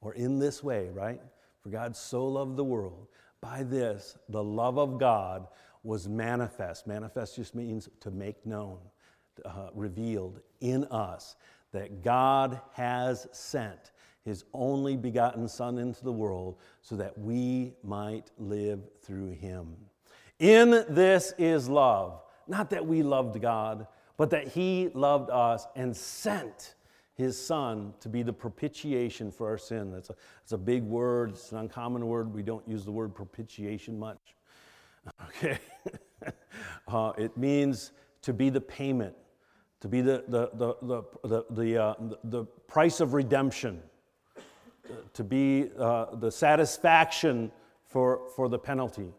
or 0.01 0.15
in 0.15 0.39
this 0.39 0.63
way, 0.63 0.89
right? 0.93 1.21
For 1.63 1.71
God 1.71 1.97
so 1.97 2.27
loved 2.27 2.57
the 2.57 2.65
world. 2.65 3.09
By 3.41 3.63
this, 3.63 4.17
the 4.29 4.43
love 4.43 4.79
of 4.79 4.99
God 4.99 5.49
was 5.89 6.07
manifest. 6.07 6.87
Manifest 6.87 7.35
just 7.37 7.55
means 7.55 7.89
to 8.01 8.11
make 8.11 8.45
known, 8.45 8.77
uh, 9.47 9.71
revealed 9.73 10.41
in 10.61 10.85
us 10.85 11.35
that 11.73 12.03
God 12.03 12.61
has 12.75 13.27
sent 13.33 13.93
his 14.23 14.45
only 14.53 14.99
begotten 14.99 15.49
Son 15.49 15.79
into 15.79 16.05
the 16.05 16.13
world 16.13 16.59
so 16.83 16.95
that 16.97 17.17
we 17.17 17.73
might 17.83 18.31
live 18.37 18.81
through 19.01 19.31
him. 19.31 19.77
In 20.39 20.85
this 20.91 21.33
is 21.39 21.71
love, 21.71 22.21
not 22.47 22.69
that 22.69 22.85
we 22.85 23.03
loved 23.03 23.41
God, 23.41 23.87
but 24.19 24.29
that 24.29 24.49
he 24.49 24.91
loved 24.93 25.31
us 25.31 25.67
and 25.75 25.97
sent 25.97 26.75
his 27.15 27.43
son 27.43 27.95
to 28.01 28.11
be 28.11 28.23
the 28.23 28.33
propitiation 28.33 29.33
for 29.33 29.49
our 29.49 29.59
sin. 29.59 29.91
That's 29.91 30.11
a, 30.11 30.17
that's 30.41 30.53
a 30.53 30.59
big 30.59 30.83
word, 30.83 31.31
it's 31.31 31.51
an 31.51 31.59
uncommon 31.59 32.07
word. 32.07 32.35
We 32.35 32.43
don't 32.43 32.67
use 32.69 32.85
the 32.85 32.93
word 32.93 33.15
propitiation 33.15 33.99
much. 33.99 34.35
Okay? 35.29 35.59
uh, 36.89 37.13
it 37.17 37.37
means 37.37 37.93
to 38.23 38.33
be 38.33 38.51
the 38.51 38.61
payment, 38.61 39.15
to 39.81 39.89
be 39.89 40.01
the, 40.01 40.25
the, 40.29 40.51
the, 40.55 40.75
the, 40.83 41.03
the, 41.25 41.45
the, 41.51 41.83
uh, 41.83 41.95
the 42.25 42.45
price 42.67 43.01
of 43.01 43.15
redemption, 43.15 43.83
to 45.13 45.25
be 45.25 45.71
uh, 45.79 46.17
the 46.17 46.31
satisfaction 46.31 47.51
for, 47.85 48.29
for 48.35 48.49
the 48.49 48.59
penalty. 48.59 49.13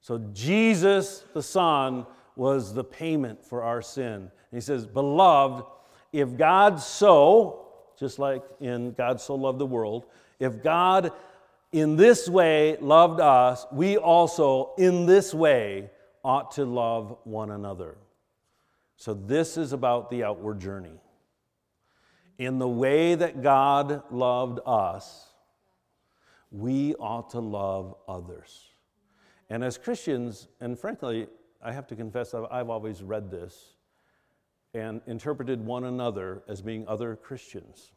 So 0.00 0.18
Jesus, 0.32 1.24
the 1.34 1.42
Son, 1.42 2.06
was 2.36 2.72
the 2.72 2.84
payment 2.84 3.44
for 3.44 3.62
our 3.62 3.82
sin. 3.82 4.14
And 4.14 4.30
he 4.50 4.60
says, 4.60 4.86
Beloved, 4.86 5.64
if 6.12 6.36
God 6.36 6.80
so, 6.80 7.66
just 7.98 8.18
like 8.18 8.42
in 8.60 8.92
God 8.92 9.20
so 9.20 9.34
loved 9.34 9.58
the 9.58 9.66
world, 9.66 10.06
if 10.38 10.62
God 10.62 11.12
in 11.72 11.96
this 11.96 12.28
way 12.28 12.76
loved 12.80 13.20
us, 13.20 13.66
we 13.72 13.96
also 13.96 14.72
in 14.76 15.06
this 15.06 15.32
way 15.32 15.90
ought 16.24 16.52
to 16.52 16.64
love 16.64 17.18
one 17.24 17.50
another. 17.50 17.96
So, 18.96 19.14
this 19.14 19.56
is 19.56 19.72
about 19.72 20.10
the 20.10 20.24
outward 20.24 20.60
journey. 20.60 21.00
In 22.38 22.58
the 22.58 22.68
way 22.68 23.14
that 23.14 23.42
God 23.42 24.02
loved 24.10 24.60
us, 24.66 25.28
we 26.50 26.94
ought 26.96 27.30
to 27.30 27.40
love 27.40 27.94
others. 28.08 28.66
And 29.48 29.64
as 29.64 29.78
Christians, 29.78 30.48
and 30.60 30.78
frankly, 30.78 31.28
I 31.62 31.72
have 31.72 31.86
to 31.88 31.96
confess, 31.96 32.34
I've 32.34 32.70
always 32.70 33.02
read 33.02 33.30
this 33.30 33.74
and 34.74 35.00
interpreted 35.06 35.64
one 35.64 35.84
another 35.84 36.42
as 36.48 36.62
being 36.62 36.86
other 36.86 37.16
Christians. 37.16 37.90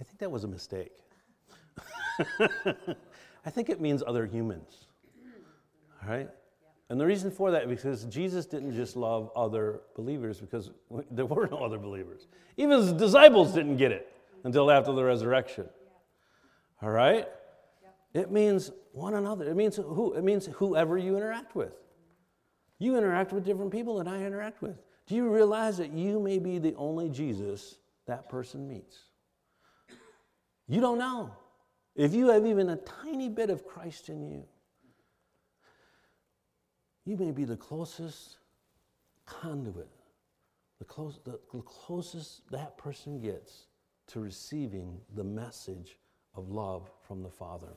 I 0.00 0.04
think 0.04 0.11
that 0.22 0.30
was 0.30 0.44
a 0.44 0.48
mistake. 0.48 0.92
I 3.44 3.50
think 3.50 3.70
it 3.70 3.80
means 3.80 4.04
other 4.06 4.24
humans. 4.24 4.86
All 6.00 6.08
right? 6.08 6.30
And 6.90 7.00
the 7.00 7.04
reason 7.04 7.30
for 7.32 7.50
that 7.50 7.68
because 7.68 8.04
Jesus 8.04 8.46
didn't 8.46 8.72
just 8.72 8.94
love 8.94 9.32
other 9.34 9.80
believers 9.96 10.38
because 10.38 10.70
there 11.10 11.26
were 11.26 11.48
no 11.48 11.58
other 11.58 11.78
believers. 11.78 12.28
Even 12.56 12.78
his 12.78 12.92
disciples 12.92 13.52
didn't 13.52 13.78
get 13.78 13.90
it 13.90 14.14
until 14.44 14.70
after 14.70 14.92
the 14.92 15.02
resurrection. 15.02 15.68
All 16.80 16.90
right? 16.90 17.26
It 18.14 18.30
means 18.30 18.70
one 18.92 19.14
another. 19.14 19.50
It 19.50 19.56
means 19.56 19.74
who 19.74 20.14
it 20.14 20.22
means 20.22 20.46
whoever 20.46 20.98
you 20.98 21.16
interact 21.16 21.56
with. 21.56 21.72
You 22.78 22.96
interact 22.96 23.32
with 23.32 23.44
different 23.44 23.72
people 23.72 23.98
than 23.98 24.06
I 24.06 24.24
interact 24.24 24.62
with. 24.62 24.76
Do 25.08 25.16
you 25.16 25.28
realize 25.28 25.78
that 25.78 25.92
you 25.92 26.20
may 26.20 26.38
be 26.38 26.58
the 26.58 26.76
only 26.76 27.08
Jesus 27.08 27.76
that 28.06 28.28
person 28.28 28.68
meets? 28.68 28.98
You 30.72 30.80
don't 30.80 30.96
know. 30.96 31.30
If 31.94 32.14
you 32.14 32.28
have 32.28 32.46
even 32.46 32.70
a 32.70 32.76
tiny 32.76 33.28
bit 33.28 33.50
of 33.50 33.66
Christ 33.66 34.08
in 34.08 34.22
you, 34.22 34.44
you 37.04 37.18
may 37.18 37.30
be 37.30 37.44
the 37.44 37.58
closest 37.58 38.38
conduit, 39.26 39.90
the, 40.78 40.86
close, 40.86 41.20
the, 41.24 41.38
the 41.52 41.60
closest 41.60 42.50
that 42.52 42.78
person 42.78 43.20
gets 43.20 43.66
to 44.06 44.20
receiving 44.20 44.98
the 45.14 45.22
message 45.22 45.98
of 46.34 46.48
love 46.48 46.90
from 47.06 47.22
the 47.22 47.30
Father. 47.30 47.74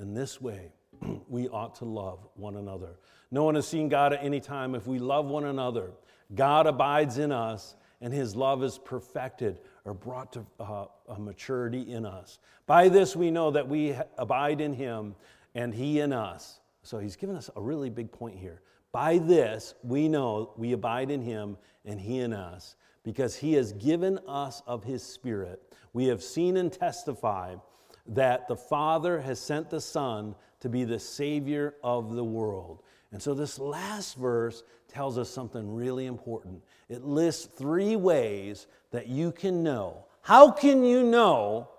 In 0.00 0.14
this 0.14 0.40
way, 0.40 0.70
we 1.28 1.48
ought 1.48 1.74
to 1.76 1.86
love 1.86 2.28
one 2.36 2.54
another. 2.54 3.00
No 3.32 3.42
one 3.42 3.56
has 3.56 3.66
seen 3.66 3.88
God 3.88 4.12
at 4.12 4.22
any 4.22 4.38
time. 4.38 4.76
If 4.76 4.86
we 4.86 5.00
love 5.00 5.26
one 5.26 5.46
another, 5.46 5.90
God 6.32 6.68
abides 6.68 7.18
in 7.18 7.32
us, 7.32 7.74
and 8.00 8.12
his 8.12 8.36
love 8.36 8.62
is 8.62 8.78
perfected 8.78 9.60
or 9.84 9.94
brought 9.94 10.32
to 10.32 10.46
uh, 10.60 10.86
a 11.08 11.18
maturity 11.18 11.92
in 11.92 12.04
us. 12.04 12.38
By 12.66 12.88
this 12.88 13.16
we 13.16 13.30
know 13.30 13.50
that 13.50 13.68
we 13.68 13.94
abide 14.18 14.60
in 14.60 14.72
him 14.72 15.14
and 15.54 15.74
he 15.74 16.00
in 16.00 16.12
us. 16.12 16.60
So 16.82 16.98
he's 16.98 17.16
given 17.16 17.36
us 17.36 17.50
a 17.56 17.60
really 17.60 17.90
big 17.90 18.12
point 18.12 18.36
here. 18.36 18.60
By 18.92 19.18
this 19.18 19.74
we 19.82 20.08
know 20.08 20.52
we 20.56 20.72
abide 20.72 21.10
in 21.10 21.22
him 21.22 21.56
and 21.84 22.00
he 22.00 22.18
in 22.18 22.32
us, 22.32 22.76
because 23.04 23.36
he 23.36 23.52
has 23.52 23.72
given 23.74 24.18
us 24.26 24.62
of 24.66 24.82
his 24.82 25.02
spirit. 25.02 25.62
We 25.92 26.06
have 26.06 26.22
seen 26.22 26.56
and 26.56 26.72
testified 26.72 27.60
that 28.08 28.48
the 28.48 28.56
Father 28.56 29.20
has 29.20 29.38
sent 29.38 29.70
the 29.70 29.80
Son 29.80 30.34
to 30.60 30.68
be 30.68 30.84
the 30.84 30.98
Savior 30.98 31.74
of 31.82 32.14
the 32.14 32.24
world. 32.24 32.82
And 33.16 33.22
so 33.22 33.32
this 33.32 33.58
last 33.58 34.18
verse 34.18 34.62
tells 34.88 35.16
us 35.16 35.30
something 35.30 35.74
really 35.74 36.04
important. 36.04 36.62
It 36.90 37.02
lists 37.02 37.46
three 37.46 37.96
ways 37.96 38.66
that 38.90 39.06
you 39.06 39.32
can 39.32 39.62
know. 39.62 40.04
How 40.20 40.50
can 40.50 40.84
you 40.84 41.02
know 41.02 41.70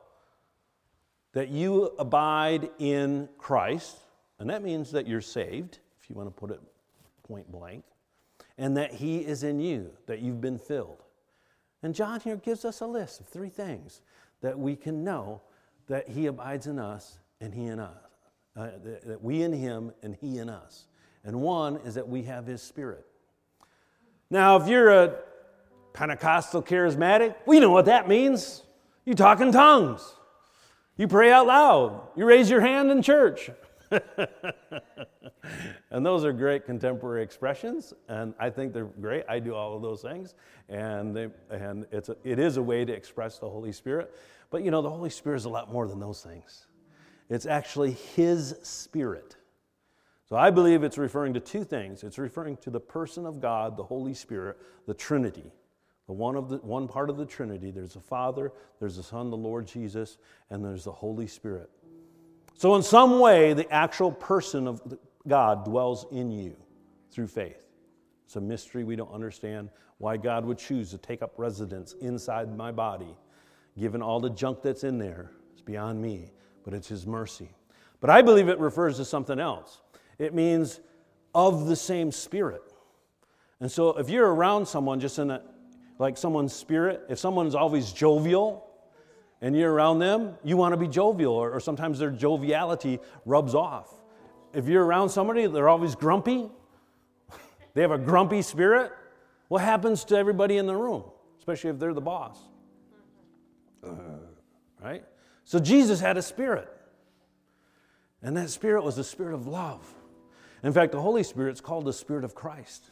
that 1.34 1.50
you 1.50 1.92
abide 2.00 2.72
in 2.80 3.30
Christ? 3.38 3.98
And 4.40 4.50
that 4.50 4.64
means 4.64 4.90
that 4.94 5.06
you're 5.06 5.22
saved, 5.22 5.78
if 6.02 6.10
you 6.10 6.16
want 6.16 6.28
to 6.28 6.32
put 6.32 6.50
it 6.50 6.60
point 7.22 7.52
blank, 7.52 7.84
and 8.58 8.76
that 8.76 8.96
He 8.96 9.20
is 9.20 9.44
in 9.44 9.60
you, 9.60 9.92
that 10.08 10.22
you've 10.22 10.42
been 10.42 10.58
filled. 10.58 11.04
And 11.84 11.94
John 11.94 12.20
here 12.20 12.38
gives 12.38 12.66
us 12.66 12.82
a 12.82 12.88
list 12.88 13.20
of 13.20 13.28
three 13.28 13.50
things 13.50 14.02
that 14.42 14.58
we 14.58 14.76
can 14.76 15.04
know 15.04 15.44
that 15.86 16.10
He 16.10 16.26
abides 16.26 16.66
in 16.66 16.80
us 16.80 17.20
and 17.40 17.54
He 17.54 17.68
in 17.68 17.80
us, 17.80 18.10
uh, 18.56 18.70
that 19.06 19.22
we 19.22 19.44
in 19.44 19.54
Him 19.54 19.92
and 20.02 20.16
He 20.16 20.40
in 20.40 20.50
us. 20.50 20.88
And 21.24 21.42
one 21.42 21.78
is 21.78 21.96
that 21.96 22.08
we 22.08 22.24
have 22.24 22.46
His 22.46 22.62
Spirit. 22.62 23.06
Now, 24.30 24.58
if 24.58 24.68
you're 24.68 24.90
a 24.90 25.16
Pentecostal 25.94 26.62
charismatic, 26.62 27.36
we 27.46 27.60
know 27.60 27.72
what 27.72 27.86
that 27.86 28.08
means. 28.08 28.64
You 29.06 29.14
talk 29.14 29.40
in 29.40 29.52
tongues, 29.52 30.16
you 30.98 31.08
pray 31.08 31.32
out 31.32 31.48
loud, 31.48 32.10
you 32.16 32.26
raise 32.26 32.50
your 32.50 32.62
hand 32.62 32.92
in 32.92 33.02
church. 33.02 33.50
and 35.92 36.06
those 36.06 36.26
are 36.26 36.34
great 36.34 36.66
contemporary 36.66 37.24
expressions, 37.24 37.94
and 38.10 38.34
I 38.38 38.50
think 38.50 38.74
they're 38.74 38.86
great. 38.86 39.24
I 39.30 39.40
do 39.40 39.56
all 39.56 39.76
of 39.76 39.82
those 39.82 40.02
things, 40.02 40.36
and, 40.68 41.16
they, 41.16 41.30
and 41.50 41.86
it's 41.92 42.10
a, 42.10 42.18
it 42.24 42.38
is 42.38 42.58
a 42.58 42.62
way 42.62 42.84
to 42.84 42.92
express 42.92 43.40
the 43.40 43.50
Holy 43.50 43.72
Spirit. 43.72 44.14
But 44.50 44.64
you 44.64 44.72
know, 44.72 44.82
the 44.82 44.90
Holy 44.90 45.10
Spirit 45.10 45.38
is 45.38 45.46
a 45.46 45.50
lot 45.50 45.72
more 45.72 45.88
than 45.88 46.00
those 46.00 46.22
things. 46.22 46.68
It's 47.30 47.46
actually 47.46 47.92
His 47.92 48.56
Spirit. 48.62 49.38
So 50.30 50.36
I 50.36 50.50
believe 50.50 50.84
it's 50.84 50.98
referring 50.98 51.34
to 51.36 51.40
two 51.40 51.64
things. 51.64 52.04
It's 52.04 52.18
referring 52.18 52.58
to 52.58 52.70
the 52.70 52.80
person 52.80 53.26
of 53.26 53.40
God, 53.40 53.78
the 53.78 53.84
Holy 53.84 54.14
Spirit, 54.14 54.58
the 54.86 54.94
Trinity. 54.94 55.52
The 56.08 56.14
one, 56.14 56.36
of 56.36 56.50
the, 56.50 56.58
one 56.58 56.88
part 56.88 57.10
of 57.10 57.18
the 57.18 57.26
Trinity. 57.26 57.70
There's 57.70 57.94
the 57.94 58.00
Father, 58.00 58.54
there's 58.80 58.96
the 58.96 59.04
Son, 59.04 59.30
the 59.30 59.38
Lord 59.38 59.68
Jesus, 59.68 60.18
and 60.50 60.64
there's 60.64 60.86
the 60.86 60.92
Holy 60.92 61.28
Spirit. 61.28 61.70
So, 62.56 62.76
in 62.76 62.82
some 62.82 63.20
way, 63.20 63.54
the 63.54 63.70
actual 63.72 64.12
person 64.12 64.68
of 64.68 64.82
God 65.28 65.66
dwells 65.66 66.06
in 66.12 66.32
you 66.32 66.56
through 67.12 67.28
faith. 67.28 67.68
It's 68.26 68.38
a 68.38 68.42
mystery 68.42 68.86
we 68.86 68.96
don't 68.96 69.14
understand 69.14 69.70
why 69.98 70.16
God 70.16 70.46
would 70.46 70.58
choose 70.58 70.92
to 70.92 70.98
take 70.98 71.22
up 71.22 71.34
residence 71.38 71.94
inside 72.02 72.56
my 72.56 72.72
body, 72.72 73.16
given 73.78 74.02
all 74.02 74.20
the 74.20 74.30
junk 74.30 74.62
that's 74.62 74.84
in 74.86 74.98
there. 74.98 75.32
It's 75.52 75.62
beyond 75.62 76.02
me, 76.02 76.32
but 76.64 76.74
it's 76.74 76.88
His 76.88 77.06
mercy. 77.06 77.50
But 78.00 78.10
I 78.10 78.22
believe 78.22 78.48
it 78.48 78.60
refers 78.60 78.98
to 78.98 79.06
something 79.06 79.40
else. 79.40 79.82
It 80.20 80.34
means 80.34 80.80
of 81.34 81.68
the 81.68 81.76
same 81.76 82.12
spirit. 82.12 82.62
And 83.60 83.72
so 83.72 83.98
if 83.98 84.10
you're 84.10 84.34
around 84.34 84.68
someone 84.68 85.00
just 85.00 85.20
in 85.20 85.32
a, 85.32 85.42
like 86.00 86.18
someone's 86.18 86.54
spirit, 86.54 87.04
if 87.10 87.20
someone's 87.20 87.56
always 87.56 87.92
jovial, 87.92 88.68
and 89.42 89.56
you're 89.56 89.72
around 89.72 90.00
them, 90.00 90.36
you 90.44 90.58
want 90.58 90.74
to 90.74 90.78
be 90.78 90.88
jovial, 90.88 91.34
or, 91.34 91.52
or 91.52 91.60
sometimes 91.60 92.00
their 92.00 92.10
joviality 92.10 93.00
rubs 93.26 93.54
off. 93.54 93.94
If 94.54 94.68
you're 94.68 94.84
around 94.84 95.10
somebody, 95.10 95.46
they're 95.48 95.70
always 95.70 95.96
grumpy, 95.96 96.50
they 97.74 97.82
have 97.82 97.92
a 97.92 97.98
grumpy 97.98 98.42
spirit, 98.42 98.92
what 99.48 99.62
happens 99.62 100.04
to 100.06 100.18
everybody 100.18 100.58
in 100.58 100.66
the 100.66 100.76
room, 100.76 101.04
especially 101.38 101.70
if 101.70 101.80
they're 101.80 101.94
the 101.94 102.02
boss? 102.02 102.38
Uh, 103.86 103.94
right? 104.84 105.04
So 105.46 105.60
Jesus 105.60 106.00
had 106.00 106.18
a 106.18 106.22
spirit, 106.22 106.68
and 108.22 108.36
that 108.38 108.50
spirit 108.50 108.84
was 108.84 108.96
the 108.96 109.04
spirit 109.04 109.34
of 109.34 109.48
love. 109.48 109.88
In 110.68 110.74
fact, 110.74 110.92
the 110.92 111.00
Holy 111.00 111.24
Spirit 111.24 111.54
is 111.54 111.62
called 111.62 111.86
the 111.86 111.94
Spirit 111.94 112.26
of 112.26 112.36
Christ. 112.36 112.84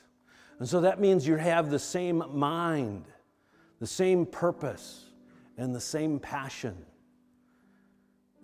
And 0.59 0.69
so 0.69 0.79
that 0.79 1.01
means 1.01 1.27
you 1.27 1.35
have 1.35 1.69
the 1.69 1.77
same 1.77 2.23
mind, 2.31 3.03
the 3.81 3.85
same 3.85 4.25
purpose 4.25 5.03
and 5.57 5.75
the 5.75 5.81
same 5.81 6.17
passion. 6.17 6.77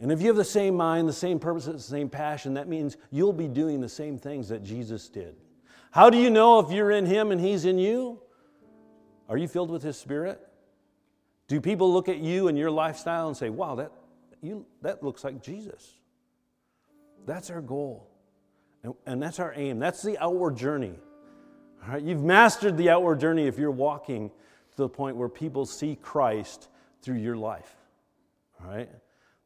And 0.01 0.11
if 0.11 0.19
you 0.19 0.27
have 0.27 0.35
the 0.35 0.43
same 0.43 0.75
mind, 0.75 1.07
the 1.07 1.13
same 1.13 1.39
purpose, 1.39 1.63
the 1.63 1.79
same 1.79 2.09
passion, 2.09 2.55
that 2.55 2.67
means 2.67 2.97
you'll 3.09 3.31
be 3.31 3.47
doing 3.47 3.79
the 3.79 3.87
same 3.87 4.17
things 4.17 4.49
that 4.49 4.65
Jesus 4.65 5.07
did. 5.07 5.37
How 5.91 6.09
do 6.09 6.17
you 6.17 6.29
know 6.29 6.59
if 6.59 6.69
you're 6.69 6.91
in 6.91 7.05
Him 7.05 7.31
and 7.31 7.39
He's 7.39 7.63
in 7.63 7.77
you? 7.77 8.19
Are 9.29 9.37
you 9.37 9.47
filled 9.47 9.71
with 9.71 9.81
His 9.81 9.95
Spirit? 9.95 10.45
Do 11.47 11.61
people 11.61 11.93
look 11.93 12.09
at 12.09 12.17
you 12.17 12.49
and 12.49 12.57
your 12.57 12.69
lifestyle 12.69 13.29
and 13.29 13.37
say, 13.37 13.49
wow, 13.49 13.75
that, 13.75 13.93
you, 14.41 14.65
that 14.81 15.01
looks 15.01 15.23
like 15.23 15.41
Jesus? 15.41 15.89
That's 17.25 17.49
our 17.49 17.61
goal. 17.61 18.10
And, 18.83 18.93
and 19.05 19.21
that's 19.21 19.39
our 19.39 19.53
aim. 19.55 19.79
That's 19.79 20.01
the 20.01 20.17
outward 20.17 20.57
journey. 20.57 20.99
All 21.85 21.93
right? 21.93 22.01
You've 22.01 22.23
mastered 22.23 22.77
the 22.77 22.89
outward 22.89 23.19
journey 23.19 23.47
if 23.47 23.57
you're 23.57 23.71
walking 23.71 24.29
to 24.29 24.77
the 24.77 24.89
point 24.89 25.15
where 25.15 25.29
people 25.29 25.65
see 25.65 25.95
Christ 25.95 26.69
through 27.01 27.17
your 27.17 27.35
life. 27.35 27.75
All 28.61 28.71
right? 28.71 28.89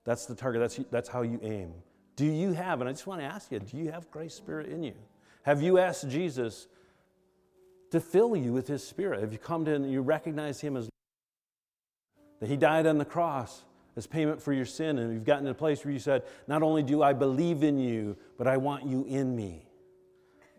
That's 0.04 0.26
the 0.26 0.36
target. 0.36 0.62
That's, 0.62 0.80
that's 0.92 1.10
how 1.10 1.24
you 1.24 1.40
aim. 1.44 1.74
Do 2.16 2.26
you 2.26 2.54
have, 2.54 2.80
and 2.80 2.90
I 2.90 2.94
just 2.94 3.08
want 3.08 3.22
to 3.22 3.26
ask 3.26 3.52
you, 3.52 3.60
do 3.60 3.78
you 3.78 3.92
have 3.92 4.10
Christ's 4.10 4.38
Spirit 4.38 4.70
in 4.70 4.84
you? 4.84 4.94
Have 5.44 5.62
you 5.62 5.78
asked 5.78 6.10
Jesus 6.10 6.68
to 7.92 8.00
fill 8.00 8.36
you 8.36 8.54
with 8.54 8.68
His 8.68 8.86
Spirit? 8.86 9.22
Have 9.22 9.32
you 9.34 9.38
come 9.38 9.66
to 9.66 9.72
Him 9.72 9.84
and 9.84 9.92
you 9.92 10.02
recognize 10.02 10.62
Him 10.62 10.78
as 10.78 10.90
that 12.40 12.50
He 12.50 12.58
died 12.58 12.86
on 12.86 12.98
the 12.98 13.06
cross 13.06 13.64
as 13.96 14.08
payment 14.08 14.42
for 14.42 14.52
your 14.52 14.66
sin, 14.66 15.00
and 15.00 15.14
you've 15.14 15.24
gotten 15.24 15.46
to 15.46 15.52
a 15.52 15.56
place 15.56 15.86
where 15.86 15.94
you 15.94 16.00
said, 16.00 16.24
Not 16.48 16.64
only 16.64 16.84
do 16.84 17.02
I 17.02 17.14
believe 17.14 17.64
in 17.64 17.78
you, 17.78 18.18
but 18.38 18.48
I 18.48 18.58
want 18.58 18.86
you 18.86 19.06
in 19.06 19.36
me, 19.36 19.68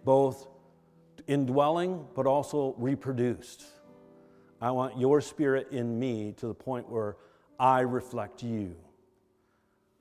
both 0.04 0.48
indwelling, 1.26 2.06
but 2.14 2.26
also 2.26 2.74
reproduced. 2.78 3.64
I 4.60 4.70
want 4.70 4.98
your 4.98 5.20
spirit 5.20 5.68
in 5.70 5.98
me 5.98 6.32
to 6.38 6.46
the 6.46 6.54
point 6.54 6.88
where 6.88 7.16
I 7.58 7.80
reflect 7.80 8.42
you. 8.42 8.76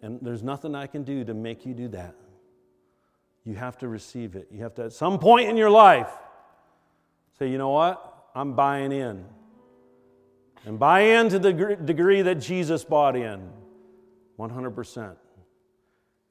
And 0.02 0.20
there's 0.22 0.44
nothing 0.44 0.76
I 0.76 0.88
can 0.88 1.04
do 1.04 1.24
to 1.26 1.34
make 1.34 1.66
you 1.66 1.74
do 1.74 1.88
that. 1.90 2.16
you 3.44 3.54
have 3.54 3.78
to 3.78 3.88
receive 3.88 4.36
it. 4.36 4.48
You 4.52 4.64
have 4.64 4.74
to, 4.76 4.86
at 4.86 4.94
some 4.94 5.20
point 5.20 5.50
in 5.50 5.58
your 5.58 5.70
life, 5.70 6.10
say, 7.38 7.50
you 7.50 7.58
know 7.58 7.70
what? 7.70 8.30
I'm 8.34 8.54
buying 8.54 8.92
in. 8.92 9.26
And 10.66 10.80
buy 10.80 11.01
in 11.01 11.30
to 11.30 11.39
the 11.39 11.53
degree 11.76 12.24
that 12.24 12.36
Jesus 12.36 12.84
bought 12.84 13.16
in 13.16 13.49
100%. 14.39 15.16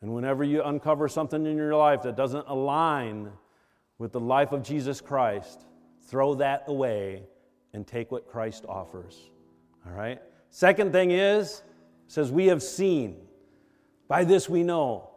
And 0.02 0.12
whenever 0.12 0.44
you 0.44 0.62
uncover 0.62 1.08
something 1.08 1.46
in 1.46 1.56
your 1.56 1.74
life 1.74 2.02
that 2.02 2.16
doesn't 2.16 2.46
align 2.48 3.30
with 3.98 4.12
the 4.12 4.20
life 4.20 4.52
of 4.52 4.62
Jesus 4.62 5.00
Christ, 5.00 5.64
throw 6.08 6.34
that 6.34 6.64
away 6.66 7.22
and 7.72 7.86
take 7.86 8.10
what 8.10 8.28
Christ 8.28 8.64
offers. 8.68 9.30
All 9.86 9.92
right? 9.92 10.20
Second 10.50 10.92
thing 10.92 11.10
is, 11.10 11.62
says, 12.06 12.30
We 12.30 12.46
have 12.46 12.62
seen. 12.62 13.16
By 14.08 14.24
this 14.24 14.48
we 14.48 14.62
know 14.62 15.10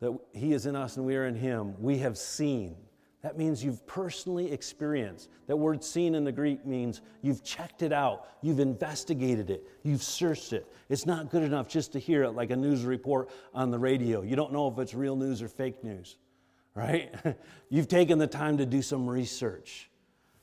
that 0.00 0.16
He 0.32 0.52
is 0.52 0.66
in 0.66 0.76
us 0.76 0.96
and 0.96 1.04
we 1.04 1.16
are 1.16 1.26
in 1.26 1.34
Him. 1.34 1.74
We 1.80 1.98
have 1.98 2.16
seen. 2.16 2.76
That 3.26 3.36
means 3.36 3.64
you've 3.64 3.84
personally 3.88 4.52
experienced. 4.52 5.30
That 5.48 5.56
word 5.56 5.82
seen 5.82 6.14
in 6.14 6.22
the 6.22 6.30
Greek 6.30 6.64
means 6.64 7.00
you've 7.22 7.42
checked 7.42 7.82
it 7.82 7.92
out, 7.92 8.28
you've 8.40 8.60
investigated 8.60 9.50
it, 9.50 9.66
you've 9.82 10.04
searched 10.04 10.52
it. 10.52 10.72
It's 10.88 11.06
not 11.06 11.28
good 11.28 11.42
enough 11.42 11.66
just 11.66 11.92
to 11.94 11.98
hear 11.98 12.22
it 12.22 12.36
like 12.36 12.50
a 12.50 12.56
news 12.56 12.84
report 12.84 13.28
on 13.52 13.72
the 13.72 13.80
radio. 13.80 14.22
You 14.22 14.36
don't 14.36 14.52
know 14.52 14.68
if 14.68 14.78
it's 14.78 14.94
real 14.94 15.16
news 15.16 15.42
or 15.42 15.48
fake 15.48 15.82
news, 15.82 16.18
right? 16.76 17.12
you've 17.68 17.88
taken 17.88 18.20
the 18.20 18.28
time 18.28 18.58
to 18.58 18.64
do 18.64 18.80
some 18.80 19.10
research. 19.10 19.90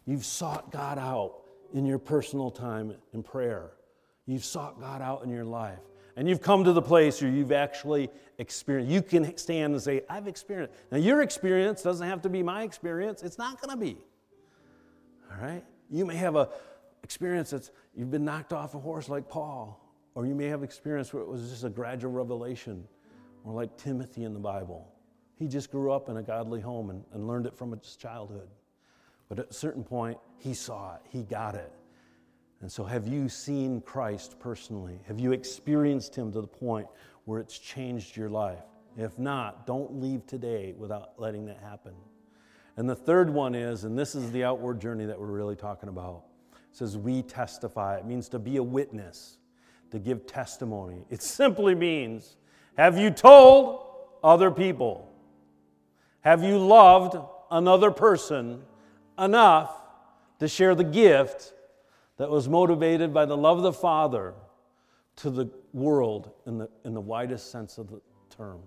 You've 0.05 0.25
sought 0.25 0.69
God 0.69 0.99
out 0.99 1.36
in 1.73 1.86
your 1.86 1.99
personal 1.99 2.51
time 2.51 2.93
in 3.13 3.23
prayer. 3.23 3.71
You've 4.25 4.43
sought 4.43 4.81
God 4.81 5.01
out 5.01 5.23
in 5.23 5.29
your 5.29 5.45
life. 5.45 5.79
And 6.16 6.30
you've 6.30 6.41
come 6.41 6.64
to 6.64 6.74
the 6.74 6.82
place 6.82 7.22
where 7.22 7.32
you've 7.32 7.51
actually 7.51 8.09
experienced. 8.38 8.91
You 8.91 9.01
can 9.01 9.36
stand 9.38 9.74
and 9.74 9.82
say, 9.82 10.01
I've 10.09 10.28
experienced. 10.28 10.76
Now, 10.91 10.97
your 10.97 11.22
experience 11.22 11.82
doesn't 11.82 12.07
have 12.07 12.22
to 12.24 12.30
be 12.30 12.43
my 12.43 12.64
experience. 12.64 13.24
It's 13.24 13.38
not 13.38 13.59
going 13.61 13.78
to 13.78 13.84
be. 13.84 13.97
All 15.32 15.43
right? 15.43 15.64
You 15.89 16.05
may 16.05 16.16
have 16.16 16.36
a 16.36 16.49
experience 17.03 17.49
that's 17.49 17.72
you've 17.95 18.11
been 18.11 18.26
knocked 18.26 18.53
off 18.53 18.76
a 18.76 18.80
horse 18.80 19.09
like 19.09 19.28
Paul, 19.28 19.80
or 20.16 20.26
you 20.26 20.36
may 20.36 20.45
have 20.45 20.64
experience 20.64 21.14
where 21.14 21.22
it 21.22 21.28
was 21.28 21.49
just 21.49 21.64
a 21.64 21.70
gradual 21.70 22.11
revelation, 22.11 22.88
or 23.43 23.53
like 23.53 23.76
Timothy 23.78 24.24
in 24.24 24.34
the 24.34 24.39
Bible. 24.39 24.88
He 25.36 25.47
just 25.47 25.72
grew 25.72 25.91
up 25.91 26.09
in 26.09 26.18
a 26.18 26.24
godly 26.24 26.61
home 26.61 26.89
and, 26.89 27.03
and 27.14 27.28
learned 27.28 27.47
it 27.47 27.55
from 27.55 27.72
his 27.72 27.95
childhood. 27.95 28.47
But 29.28 29.39
at 29.39 29.49
a 29.49 29.53
certain 29.53 29.84
point, 29.84 30.18
he 30.38 30.53
saw 30.53 30.95
it, 30.95 31.01
he 31.09 31.24
got 31.24 31.55
it. 31.55 31.72
And 32.64 32.72
so, 32.72 32.86
have 32.86 33.09
you 33.09 33.28
seen 33.28 33.82
Christ 33.82 34.39
personally? 34.39 34.97
Have 35.09 35.20
you 35.20 35.34
experienced 35.34 36.16
him 36.16 36.32
to 36.32 36.39
the 36.39 36.47
point 36.47 36.88
where 37.26 37.41
it's 37.41 37.59
changed 37.59 38.16
your 38.16 38.30
life? 38.30 38.64
If 38.97 39.20
not, 39.20 39.68
don't 39.68 39.99
leave 39.99 40.26
today 40.26 40.74
without 40.78 41.11
letting 41.18 41.45
that 41.47 41.57
happen. 41.57 41.91
And 42.78 42.89
the 42.89 42.95
third 42.95 43.30
one 43.30 43.53
is, 43.53 43.84
and 43.84 43.99
this 43.99 44.16
is 44.16 44.32
the 44.32 44.45
outward 44.45 44.80
journey 44.80 45.03
that 45.03 45.20
we're 45.20 45.26
really 45.26 45.57
talking 45.57 45.89
about, 45.89 46.24
it 46.53 46.78
says, 46.78 46.97
We 46.97 47.22
testify. 47.22 47.97
It 47.97 48.05
means 48.05 48.30
to 48.30 48.39
be 48.39 48.55
a 48.55 48.64
witness, 48.64 49.39
to 49.91 49.99
give 49.99 50.26
testimony. 50.26 51.03
It 51.09 51.22
simply 51.22 51.76
means, 51.76 52.38
Have 52.78 52.97
you 52.97 53.11
told 53.11 53.88
other 54.24 54.51
people? 54.51 55.14
Have 56.22 56.45
you 56.45 56.57
loved 56.59 57.18
another 57.51 57.91
person 57.91 58.61
enough 59.20 59.76
to 60.39 60.47
share 60.47 60.76
the 60.76 60.86
gift 60.86 61.53
that 62.24 62.30
was 62.30 62.47
motivated 62.47 63.13
by 63.13 63.26
the 63.26 63.36
love 63.36 63.57
of 63.57 63.63
the 63.63 63.74
Father 63.74 64.34
to 65.17 65.30
the 65.30 65.49
world 65.74 66.32
in 66.45 66.57
the, 66.57 66.69
in 66.86 66.93
the 66.93 67.01
widest 67.01 67.51
sense 67.51 67.78
of 67.78 67.89
the 67.89 67.99
term. 68.30 68.61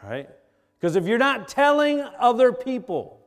All 0.00 0.10
right? 0.10 0.30
Because 0.78 0.94
if 0.94 1.08
you're 1.08 1.18
not 1.18 1.48
telling 1.48 2.06
other 2.20 2.52
people, 2.52 3.20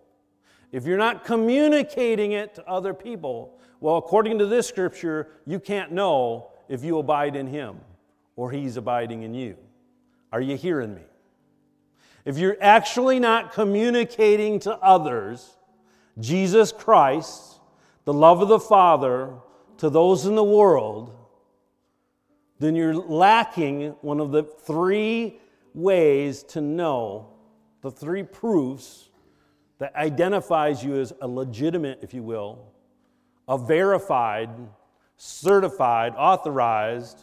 if 0.72 0.86
you're 0.86 0.98
not 0.98 1.26
communicating 1.26 2.32
it 2.32 2.56
to 2.56 2.66
other 2.66 2.94
people, 2.94 3.60
well, 3.82 3.98
according 3.98 4.40
to 4.40 4.46
this 4.46 4.70
scripture, 4.70 5.28
you 5.46 5.60
can't 5.60 5.92
know 5.92 6.52
if 6.70 6.82
you 6.82 6.98
abide 6.98 7.36
in 7.36 7.46
Him 7.46 7.82
or 8.38 8.52
He's 8.52 8.78
abiding 8.78 9.24
in 9.24 9.34
you. 9.34 9.58
Are 10.32 10.40
you 10.40 10.56
hearing 10.56 10.96
me? 10.96 11.04
If 12.24 12.38
you're 12.38 12.56
actually 12.62 13.20
not 13.20 13.52
communicating 13.52 14.62
to 14.62 14.78
others, 14.78 15.58
Jesus 16.22 16.72
Christ, 16.72 17.49
the 18.06 18.14
love 18.14 18.42
of 18.42 18.48
the 18.48 18.60
Father 18.60 19.34
to 19.78 19.90
those 19.90 20.26
in 20.26 20.36
the 20.36 20.44
world, 20.44 21.16
then 22.60 22.76
you're 22.76 22.96
lacking 22.96 23.96
one 24.02 24.20
of 24.20 24.32
the 24.32 24.44
three 24.44 25.40
ways 25.74 26.44
to 26.44 26.62
know, 26.62 27.30
the 27.82 27.92
three 27.92 28.24
proofs 28.24 29.10
that 29.78 29.96
identifies 29.96 30.84
you 30.84 31.00
as 31.00 31.14
a 31.22 31.28
legitimate, 31.28 32.00
if 32.02 32.14
you 32.14 32.22
will, 32.22 32.74
a 33.48 33.58
verified, 33.58 34.50
certified, 35.16 36.14
authorized 36.18 37.20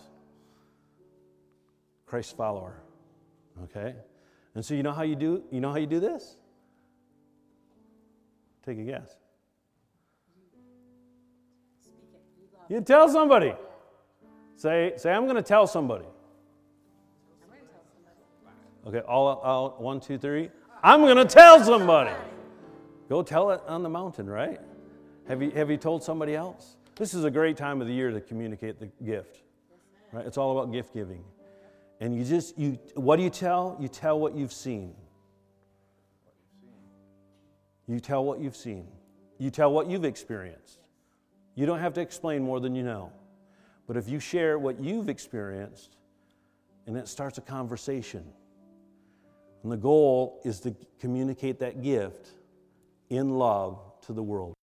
Christ 2.06 2.36
follower. 2.36 2.80
Okay? 3.64 3.94
And 4.54 4.64
so 4.64 4.74
you 4.74 4.82
know 4.82 4.92
how 4.92 5.02
you 5.02 5.16
do 5.16 5.44
you 5.50 5.60
know 5.60 5.70
how 5.70 5.76
you 5.76 5.86
do 5.86 6.00
this? 6.00 6.36
Take 8.64 8.78
a 8.78 8.82
guess. 8.82 9.14
You 12.68 12.80
tell 12.80 13.08
somebody. 13.08 13.54
Say, 14.56 14.94
say 14.96 15.12
I'm 15.12 15.24
going 15.24 15.36
to 15.36 15.42
tell 15.42 15.66
somebody. 15.66 16.06
Okay, 18.86 19.00
all, 19.00 19.28
all 19.28 19.76
one, 19.78 20.00
two, 20.00 20.16
three. 20.16 20.50
I'm 20.82 21.00
going 21.00 21.16
to 21.16 21.24
tell 21.24 21.62
somebody. 21.62 22.14
Go 23.08 23.22
tell 23.22 23.50
it 23.50 23.60
on 23.66 23.82
the 23.82 23.88
mountain, 23.88 24.28
right? 24.28 24.60
Have 25.28 25.42
you, 25.42 25.50
have 25.50 25.70
you 25.70 25.76
told 25.76 26.02
somebody 26.02 26.34
else? 26.34 26.76
This 26.96 27.12
is 27.12 27.24
a 27.24 27.30
great 27.30 27.56
time 27.56 27.80
of 27.80 27.88
the 27.88 27.92
year 27.92 28.10
to 28.10 28.20
communicate 28.20 28.78
the 28.78 28.86
gift, 29.04 29.42
right? 30.12 30.24
It's 30.24 30.38
all 30.38 30.58
about 30.58 30.72
gift 30.72 30.94
giving. 30.94 31.24
And 32.00 32.16
you 32.16 32.24
just, 32.24 32.58
you, 32.58 32.78
what 32.94 33.16
do 33.16 33.22
you 33.22 33.30
tell? 33.30 33.76
You 33.80 33.88
tell 33.88 34.18
what 34.18 34.34
you've 34.34 34.52
seen. 34.52 34.94
You 37.88 38.00
tell 38.00 38.24
what 38.24 38.40
you've 38.40 38.56
seen. 38.56 38.86
You 39.38 39.50
tell 39.50 39.72
what 39.72 39.88
you've 39.88 40.04
experienced. 40.04 40.80
You 41.56 41.66
don't 41.66 41.80
have 41.80 41.94
to 41.94 42.00
explain 42.00 42.42
more 42.42 42.60
than 42.60 42.76
you 42.76 42.84
know. 42.84 43.10
But 43.88 43.96
if 43.96 44.08
you 44.08 44.20
share 44.20 44.58
what 44.58 44.78
you've 44.78 45.08
experienced, 45.08 45.96
and 46.86 46.96
it 46.96 47.08
starts 47.08 47.38
a 47.38 47.40
conversation, 47.40 48.24
and 49.62 49.72
the 49.72 49.76
goal 49.76 50.40
is 50.44 50.60
to 50.60 50.76
communicate 51.00 51.58
that 51.60 51.82
gift 51.82 52.28
in 53.10 53.38
love 53.38 53.80
to 54.06 54.12
the 54.12 54.22
world. 54.22 54.55